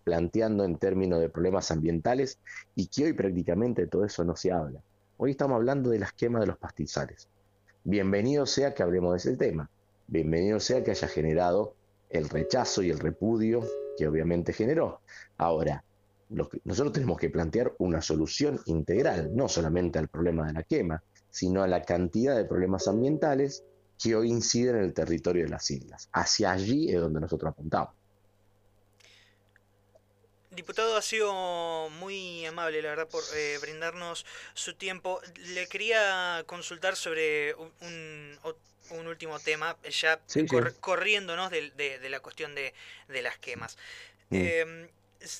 planteando 0.03 0.63
en 0.63 0.77
términos 0.77 1.19
de 1.19 1.29
problemas 1.29 1.69
ambientales 1.71 2.39
y 2.75 2.87
que 2.87 3.05
hoy 3.05 3.13
prácticamente 3.13 3.87
todo 3.87 4.05
eso 4.05 4.23
no 4.23 4.35
se 4.35 4.51
habla. 4.51 4.81
Hoy 5.17 5.31
estamos 5.31 5.55
hablando 5.55 5.91
de 5.91 5.99
las 5.99 6.13
quemas 6.13 6.41
de 6.41 6.47
los 6.47 6.57
pastizales. 6.57 7.27
Bienvenido 7.83 8.45
sea 8.45 8.73
que 8.73 8.81
hablemos 8.81 9.11
de 9.11 9.17
ese 9.17 9.37
tema. 9.37 9.69
Bienvenido 10.07 10.59
sea 10.59 10.83
que 10.83 10.91
haya 10.91 11.07
generado 11.07 11.75
el 12.13 12.29
rechazo 12.29 12.81
y 12.81 12.89
el 12.89 12.99
repudio 12.99 13.63
que 13.97 14.07
obviamente 14.07 14.53
generó. 14.53 15.01
Ahora, 15.37 15.83
nosotros 16.63 16.93
tenemos 16.93 17.19
que 17.19 17.29
plantear 17.29 17.73
una 17.79 18.01
solución 18.01 18.59
integral, 18.65 19.35
no 19.35 19.47
solamente 19.47 19.99
al 19.99 20.07
problema 20.07 20.47
de 20.47 20.53
la 20.53 20.63
quema, 20.63 21.03
sino 21.29 21.63
a 21.63 21.67
la 21.67 21.83
cantidad 21.83 22.35
de 22.35 22.45
problemas 22.45 22.87
ambientales 22.87 23.63
que 24.01 24.15
hoy 24.15 24.29
inciden 24.29 24.77
en 24.77 24.83
el 24.83 24.93
territorio 24.93 25.43
de 25.43 25.49
las 25.49 25.69
islas. 25.69 26.09
Hacia 26.11 26.51
allí 26.51 26.89
es 26.89 26.99
donde 26.99 27.19
nosotros 27.19 27.51
apuntamos. 27.51 27.93
Diputado, 30.51 30.95
ha 30.95 31.01
sido 31.01 31.89
muy 31.89 32.45
amable, 32.45 32.81
la 32.83 32.89
verdad, 32.89 33.07
por 33.07 33.23
eh, 33.35 33.57
brindarnos 33.59 34.23
su 34.53 34.75
tiempo. 34.75 35.19
Le 35.55 35.67
quería 35.67 36.43
consultar 36.45 36.95
sobre 36.95 37.55
un, 37.55 38.37
último 39.07 39.39
tema, 39.39 39.77
ya 39.89 40.19
corriéndonos 40.79 41.51
de, 41.51 41.99
la 42.09 42.19
cuestión 42.19 42.55
de, 42.55 42.73
las 43.21 43.37
quemas. 43.37 43.77
Mm. 44.29 44.35
Em, 44.35 44.87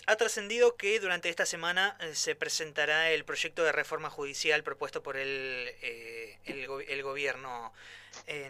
ha 0.07 0.15
trascendido 0.15 0.77
que 0.77 0.99
durante 0.99 1.29
esta 1.29 1.45
semana 1.45 1.97
eh, 1.99 2.15
se 2.15 2.35
presentará 2.35 3.11
el 3.11 3.25
proyecto 3.25 3.63
de 3.63 3.73
reforma 3.73 4.09
judicial 4.09 4.63
propuesto 4.63 5.03
por 5.03 5.17
el, 5.17 5.69
eh, 5.81 6.37
el, 6.45 7.03
gobierno 7.03 7.73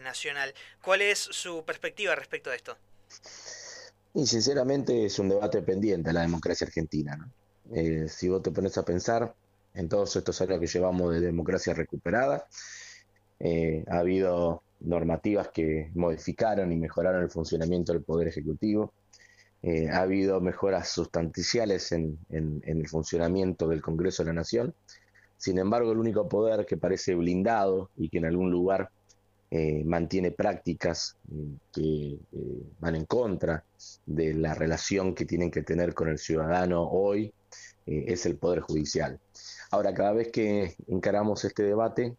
nacional. 0.02 0.54
¿Cuál 0.82 1.02
es 1.02 1.18
su 1.18 1.64
perspectiva 1.64 2.14
respecto 2.14 2.50
a 2.50 2.54
esto? 2.54 2.76
Y 4.14 4.26
sinceramente 4.26 5.06
es 5.06 5.18
un 5.18 5.28
debate 5.28 5.60
pendiente 5.62 6.12
la 6.12 6.20
democracia 6.20 6.66
argentina. 6.66 7.18
Eh, 7.72 8.06
si 8.08 8.28
vos 8.28 8.42
te 8.42 8.50
pones 8.50 8.76
a 8.78 8.84
pensar 8.84 9.34
en 9.74 9.88
todos 9.88 10.14
estos 10.14 10.40
años 10.40 10.60
que 10.60 10.66
llevamos 10.66 11.12
de 11.12 11.20
democracia 11.20 11.74
recuperada, 11.74 12.46
eh, 13.40 13.84
ha 13.88 13.98
habido 13.98 14.62
normativas 14.80 15.48
que 15.48 15.90
modificaron 15.94 16.72
y 16.72 16.76
mejoraron 16.76 17.22
el 17.22 17.30
funcionamiento 17.30 17.92
del 17.92 18.02
Poder 18.02 18.28
Ejecutivo, 18.28 18.92
eh, 19.62 19.88
ha 19.88 20.02
habido 20.02 20.40
mejoras 20.40 20.88
sustanciales 20.88 21.92
en, 21.92 22.18
en, 22.28 22.62
el 22.64 22.86
funcionamiento 22.86 23.66
del 23.66 23.80
Congreso 23.80 24.22
de 24.22 24.28
la 24.28 24.34
Nación, 24.34 24.74
sin 25.38 25.58
embargo 25.58 25.92
el 25.92 25.98
único 25.98 26.28
poder 26.28 26.66
que 26.66 26.76
parece 26.76 27.14
blindado 27.14 27.90
y 27.96 28.08
que 28.10 28.18
en 28.18 28.26
algún 28.26 28.50
lugar 28.50 28.90
eh, 29.56 29.84
mantiene 29.84 30.32
prácticas 30.32 31.16
mm, 31.28 31.52
que 31.72 32.18
eh, 32.32 32.62
van 32.80 32.96
en 32.96 33.04
contra 33.04 33.62
de 34.04 34.34
la 34.34 34.52
relación 34.52 35.14
que 35.14 35.26
tienen 35.26 35.48
que 35.52 35.62
tener 35.62 35.94
con 35.94 36.08
el 36.08 36.18
ciudadano 36.18 36.82
hoy, 36.82 37.32
eh, 37.86 38.04
es 38.08 38.26
el 38.26 38.36
Poder 38.36 38.62
Judicial. 38.62 39.20
Ahora, 39.70 39.94
cada 39.94 40.12
vez 40.12 40.32
que 40.32 40.74
encaramos 40.88 41.44
este 41.44 41.62
debate, 41.62 42.16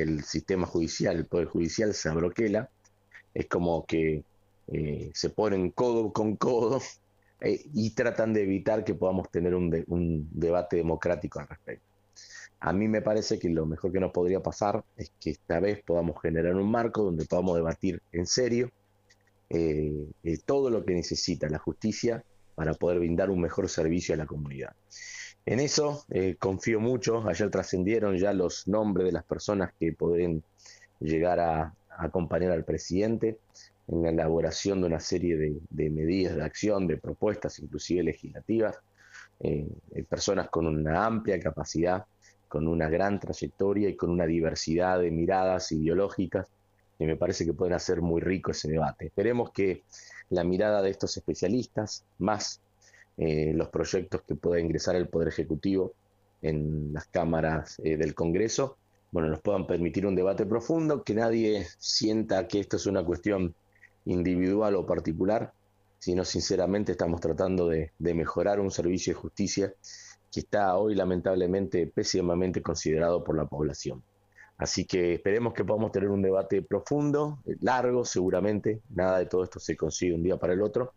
el 0.00 0.24
sistema 0.24 0.66
judicial, 0.66 1.16
el 1.16 1.26
Poder 1.26 1.48
Judicial 1.48 1.94
se 1.94 2.08
abroquela, 2.08 2.70
es 3.34 3.46
como 3.46 3.84
que 3.86 4.24
se 5.12 5.30
ponen 5.30 5.70
codo 5.70 6.12
con 6.12 6.36
codo 6.36 6.80
y 7.40 7.90
tratan 7.90 8.32
de 8.32 8.42
evitar 8.42 8.84
que 8.84 8.94
podamos 8.94 9.30
tener 9.30 9.54
un 9.54 10.28
debate 10.32 10.76
democrático 10.76 11.38
al 11.38 11.48
respecto. 11.48 11.86
A 12.60 12.72
mí 12.72 12.88
me 12.88 13.02
parece 13.02 13.38
que 13.38 13.48
lo 13.48 13.66
mejor 13.66 13.92
que 13.92 14.00
nos 14.00 14.12
podría 14.12 14.40
pasar 14.40 14.82
es 14.96 15.12
que 15.20 15.30
esta 15.30 15.60
vez 15.60 15.82
podamos 15.84 16.20
generar 16.20 16.54
un 16.56 16.70
marco 16.70 17.02
donde 17.02 17.26
podamos 17.26 17.56
debatir 17.56 18.02
en 18.12 18.26
serio 18.26 18.70
eh, 19.50 20.08
eh, 20.24 20.38
todo 20.44 20.70
lo 20.70 20.84
que 20.84 20.94
necesita 20.94 21.48
la 21.48 21.58
justicia 21.58 22.24
para 22.54 22.72
poder 22.74 22.98
brindar 22.98 23.30
un 23.30 23.40
mejor 23.40 23.68
servicio 23.68 24.14
a 24.14 24.18
la 24.18 24.26
comunidad. 24.26 24.74
En 25.46 25.60
eso 25.60 26.04
eh, 26.10 26.36
confío 26.38 26.80
mucho. 26.80 27.26
Ayer 27.26 27.50
trascendieron 27.50 28.16
ya 28.16 28.32
los 28.32 28.68
nombres 28.68 29.06
de 29.06 29.12
las 29.12 29.24
personas 29.24 29.72
que 29.78 29.92
pueden 29.92 30.42
llegar 31.00 31.40
a, 31.40 31.74
acompañar 31.98 32.52
al 32.52 32.64
presidente 32.64 33.38
en 33.88 34.02
la 34.02 34.10
elaboración 34.10 34.80
de 34.80 34.88
una 34.88 35.00
serie 35.00 35.36
de, 35.70 35.90
medidas 35.90 36.36
de 36.36 36.42
acción, 36.42 36.86
de 36.86 36.98
propuestas, 36.98 37.58
inclusive 37.60 38.02
legislativas. 38.02 38.76
personas 40.08 40.50
con 40.50 40.66
una 40.66 41.06
amplia 41.06 41.38
capacidad 41.40 42.04
con 42.48 42.68
una 42.68 42.88
gran 42.88 43.20
trayectoria 43.20 43.88
y 43.88 43.96
con 43.96 44.10
una 44.10 44.26
diversidad 44.26 45.00
de 45.00 45.10
miradas 45.10 45.72
ideológicas 45.72 46.48
y 46.98 47.04
me 47.04 47.16
parece 47.16 47.44
que 47.44 47.52
pueden 47.52 47.74
hacer 47.74 48.00
muy 48.00 48.20
rico 48.22 48.52
ese 48.52 48.70
debate. 48.70 49.06
Esperemos 49.06 49.50
que 49.50 49.82
la 50.30 50.44
mirada 50.44 50.80
de 50.80 50.90
estos 50.90 51.16
especialistas, 51.16 52.04
más 52.18 52.60
eh, 53.16 53.52
los 53.54 53.68
proyectos 53.68 54.22
que 54.22 54.34
pueda 54.34 54.60
ingresar 54.60 54.96
el 54.96 55.08
Poder 55.08 55.28
Ejecutivo 55.28 55.94
en 56.42 56.92
las 56.92 57.06
cámaras 57.06 57.80
eh, 57.82 57.96
del 57.96 58.14
Congreso, 58.14 58.78
bueno, 59.10 59.28
nos 59.28 59.40
puedan 59.40 59.66
permitir 59.66 60.06
un 60.06 60.14
debate 60.14 60.44
profundo, 60.46 61.02
que 61.02 61.14
nadie 61.14 61.66
sienta 61.78 62.46
que 62.48 62.60
esto 62.60 62.76
es 62.76 62.86
una 62.86 63.04
cuestión 63.04 63.54
individual 64.04 64.76
o 64.76 64.86
particular, 64.86 65.52
sino 65.98 66.24
sinceramente 66.24 66.92
estamos 66.92 67.20
tratando 67.20 67.68
de 67.68 67.90
mejorar 67.98 68.60
un 68.60 68.70
servicio 68.70 69.14
de 69.14 69.20
justicia 69.20 69.74
que 70.30 70.40
está 70.40 70.76
hoy 70.76 70.94
lamentablemente 70.94 71.86
pésimamente 71.86 72.60
considerado 72.60 73.24
por 73.24 73.36
la 73.36 73.46
población. 73.46 74.02
Así 74.58 74.86
que 74.86 75.14
esperemos 75.14 75.52
que 75.52 75.64
podamos 75.64 75.92
tener 75.92 76.08
un 76.08 76.22
debate 76.22 76.62
profundo, 76.62 77.40
largo 77.60 78.04
seguramente, 78.04 78.80
nada 78.90 79.18
de 79.18 79.26
todo 79.26 79.44
esto 79.44 79.60
se 79.60 79.76
consigue 79.76 80.14
un 80.14 80.22
día 80.22 80.38
para 80.38 80.54
el 80.54 80.62
otro, 80.62 80.94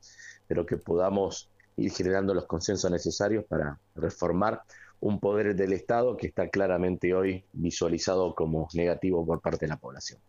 pero 0.48 0.66
que 0.66 0.78
podamos 0.78 1.50
ir 1.80 1.92
generando 1.92 2.34
los 2.34 2.46
consensos 2.46 2.92
necesarios 2.92 3.46
para 3.46 3.80
reformar 3.96 4.62
un 5.00 5.20
poder 5.20 5.56
del 5.56 5.74
Estado 5.74 6.18
que 6.18 6.28
está 6.28 6.50
claramente 6.50 7.14
hoy 7.14 7.46
visualizado 7.54 8.36
como 8.36 8.68
negativo 8.74 9.26
por 9.26 9.42
parte 9.42 9.66
de 9.66 9.70
la 9.70 9.78
población. 9.78 10.20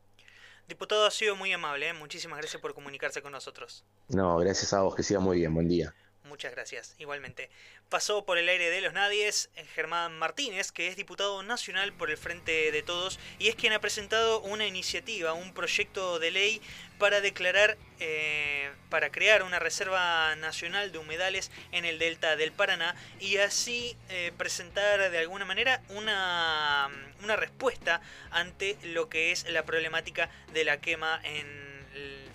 Diputado, 0.68 1.04
ha 1.04 1.10
sido 1.10 1.34
muy 1.34 1.52
amable, 1.52 1.88
¿eh? 1.88 1.92
muchísimas 1.92 2.38
gracias 2.38 2.62
por 2.62 2.74
comunicarse 2.74 3.20
con 3.22 3.32
nosotros. 3.32 3.84
No, 4.08 4.36
gracias 4.36 4.72
a 4.72 4.82
vos, 4.82 4.94
que 4.94 5.02
siga 5.02 5.18
muy 5.18 5.38
bien, 5.38 5.52
buen 5.52 5.68
día. 5.68 5.92
Muchas 6.30 6.52
gracias, 6.52 6.94
igualmente. 6.98 7.50
Pasó 7.88 8.24
por 8.24 8.38
el 8.38 8.48
aire 8.48 8.70
de 8.70 8.80
los 8.80 8.92
nadies 8.92 9.50
Germán 9.74 10.16
Martínez, 10.16 10.70
que 10.70 10.86
es 10.86 10.94
diputado 10.94 11.42
nacional 11.42 11.92
por 11.92 12.08
el 12.08 12.16
Frente 12.16 12.70
de 12.70 12.82
Todos 12.84 13.18
y 13.40 13.48
es 13.48 13.56
quien 13.56 13.72
ha 13.72 13.80
presentado 13.80 14.40
una 14.42 14.64
iniciativa, 14.64 15.32
un 15.32 15.52
proyecto 15.52 16.20
de 16.20 16.30
ley 16.30 16.62
para 17.00 17.20
declarar, 17.20 17.76
eh, 17.98 18.70
para 18.90 19.10
crear 19.10 19.42
una 19.42 19.58
reserva 19.58 20.36
nacional 20.36 20.92
de 20.92 20.98
humedales 20.98 21.50
en 21.72 21.84
el 21.84 21.98
delta 21.98 22.36
del 22.36 22.52
Paraná 22.52 22.94
y 23.18 23.38
así 23.38 23.96
eh, 24.08 24.30
presentar 24.38 25.10
de 25.10 25.18
alguna 25.18 25.44
manera 25.44 25.82
una, 25.88 26.88
una 27.24 27.34
respuesta 27.34 28.02
ante 28.30 28.78
lo 28.84 29.08
que 29.08 29.32
es 29.32 29.50
la 29.50 29.64
problemática 29.64 30.30
de 30.52 30.62
la 30.62 30.80
quema 30.80 31.20
en, 31.24 31.70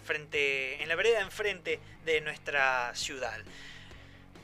frente, 0.03 0.83
en 0.83 0.89
la 0.89 0.95
vereda 0.95 1.21
enfrente 1.21 1.79
de 2.03 2.19
nuestra 2.19 2.93
ciudad. 2.93 3.39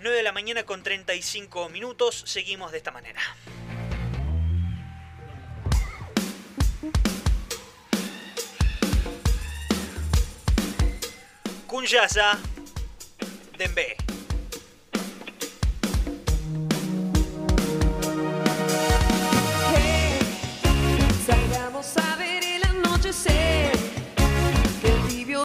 9 0.02 0.18
de 0.18 0.24
la 0.24 0.32
mañana 0.32 0.64
con 0.64 0.82
35 0.82 1.70
minutos. 1.70 2.24
Seguimos 2.26 2.72
de 2.72 2.80
esta 2.80 2.92
manera. 2.92 3.22
Kunyasa 11.68 12.40
Dembe. 13.58 13.96
Hey, 19.76 20.20
salgamos 21.26 21.98
a 21.98 22.16
ver 22.16 22.44
el 22.44 22.64
anochecer. 22.64 23.71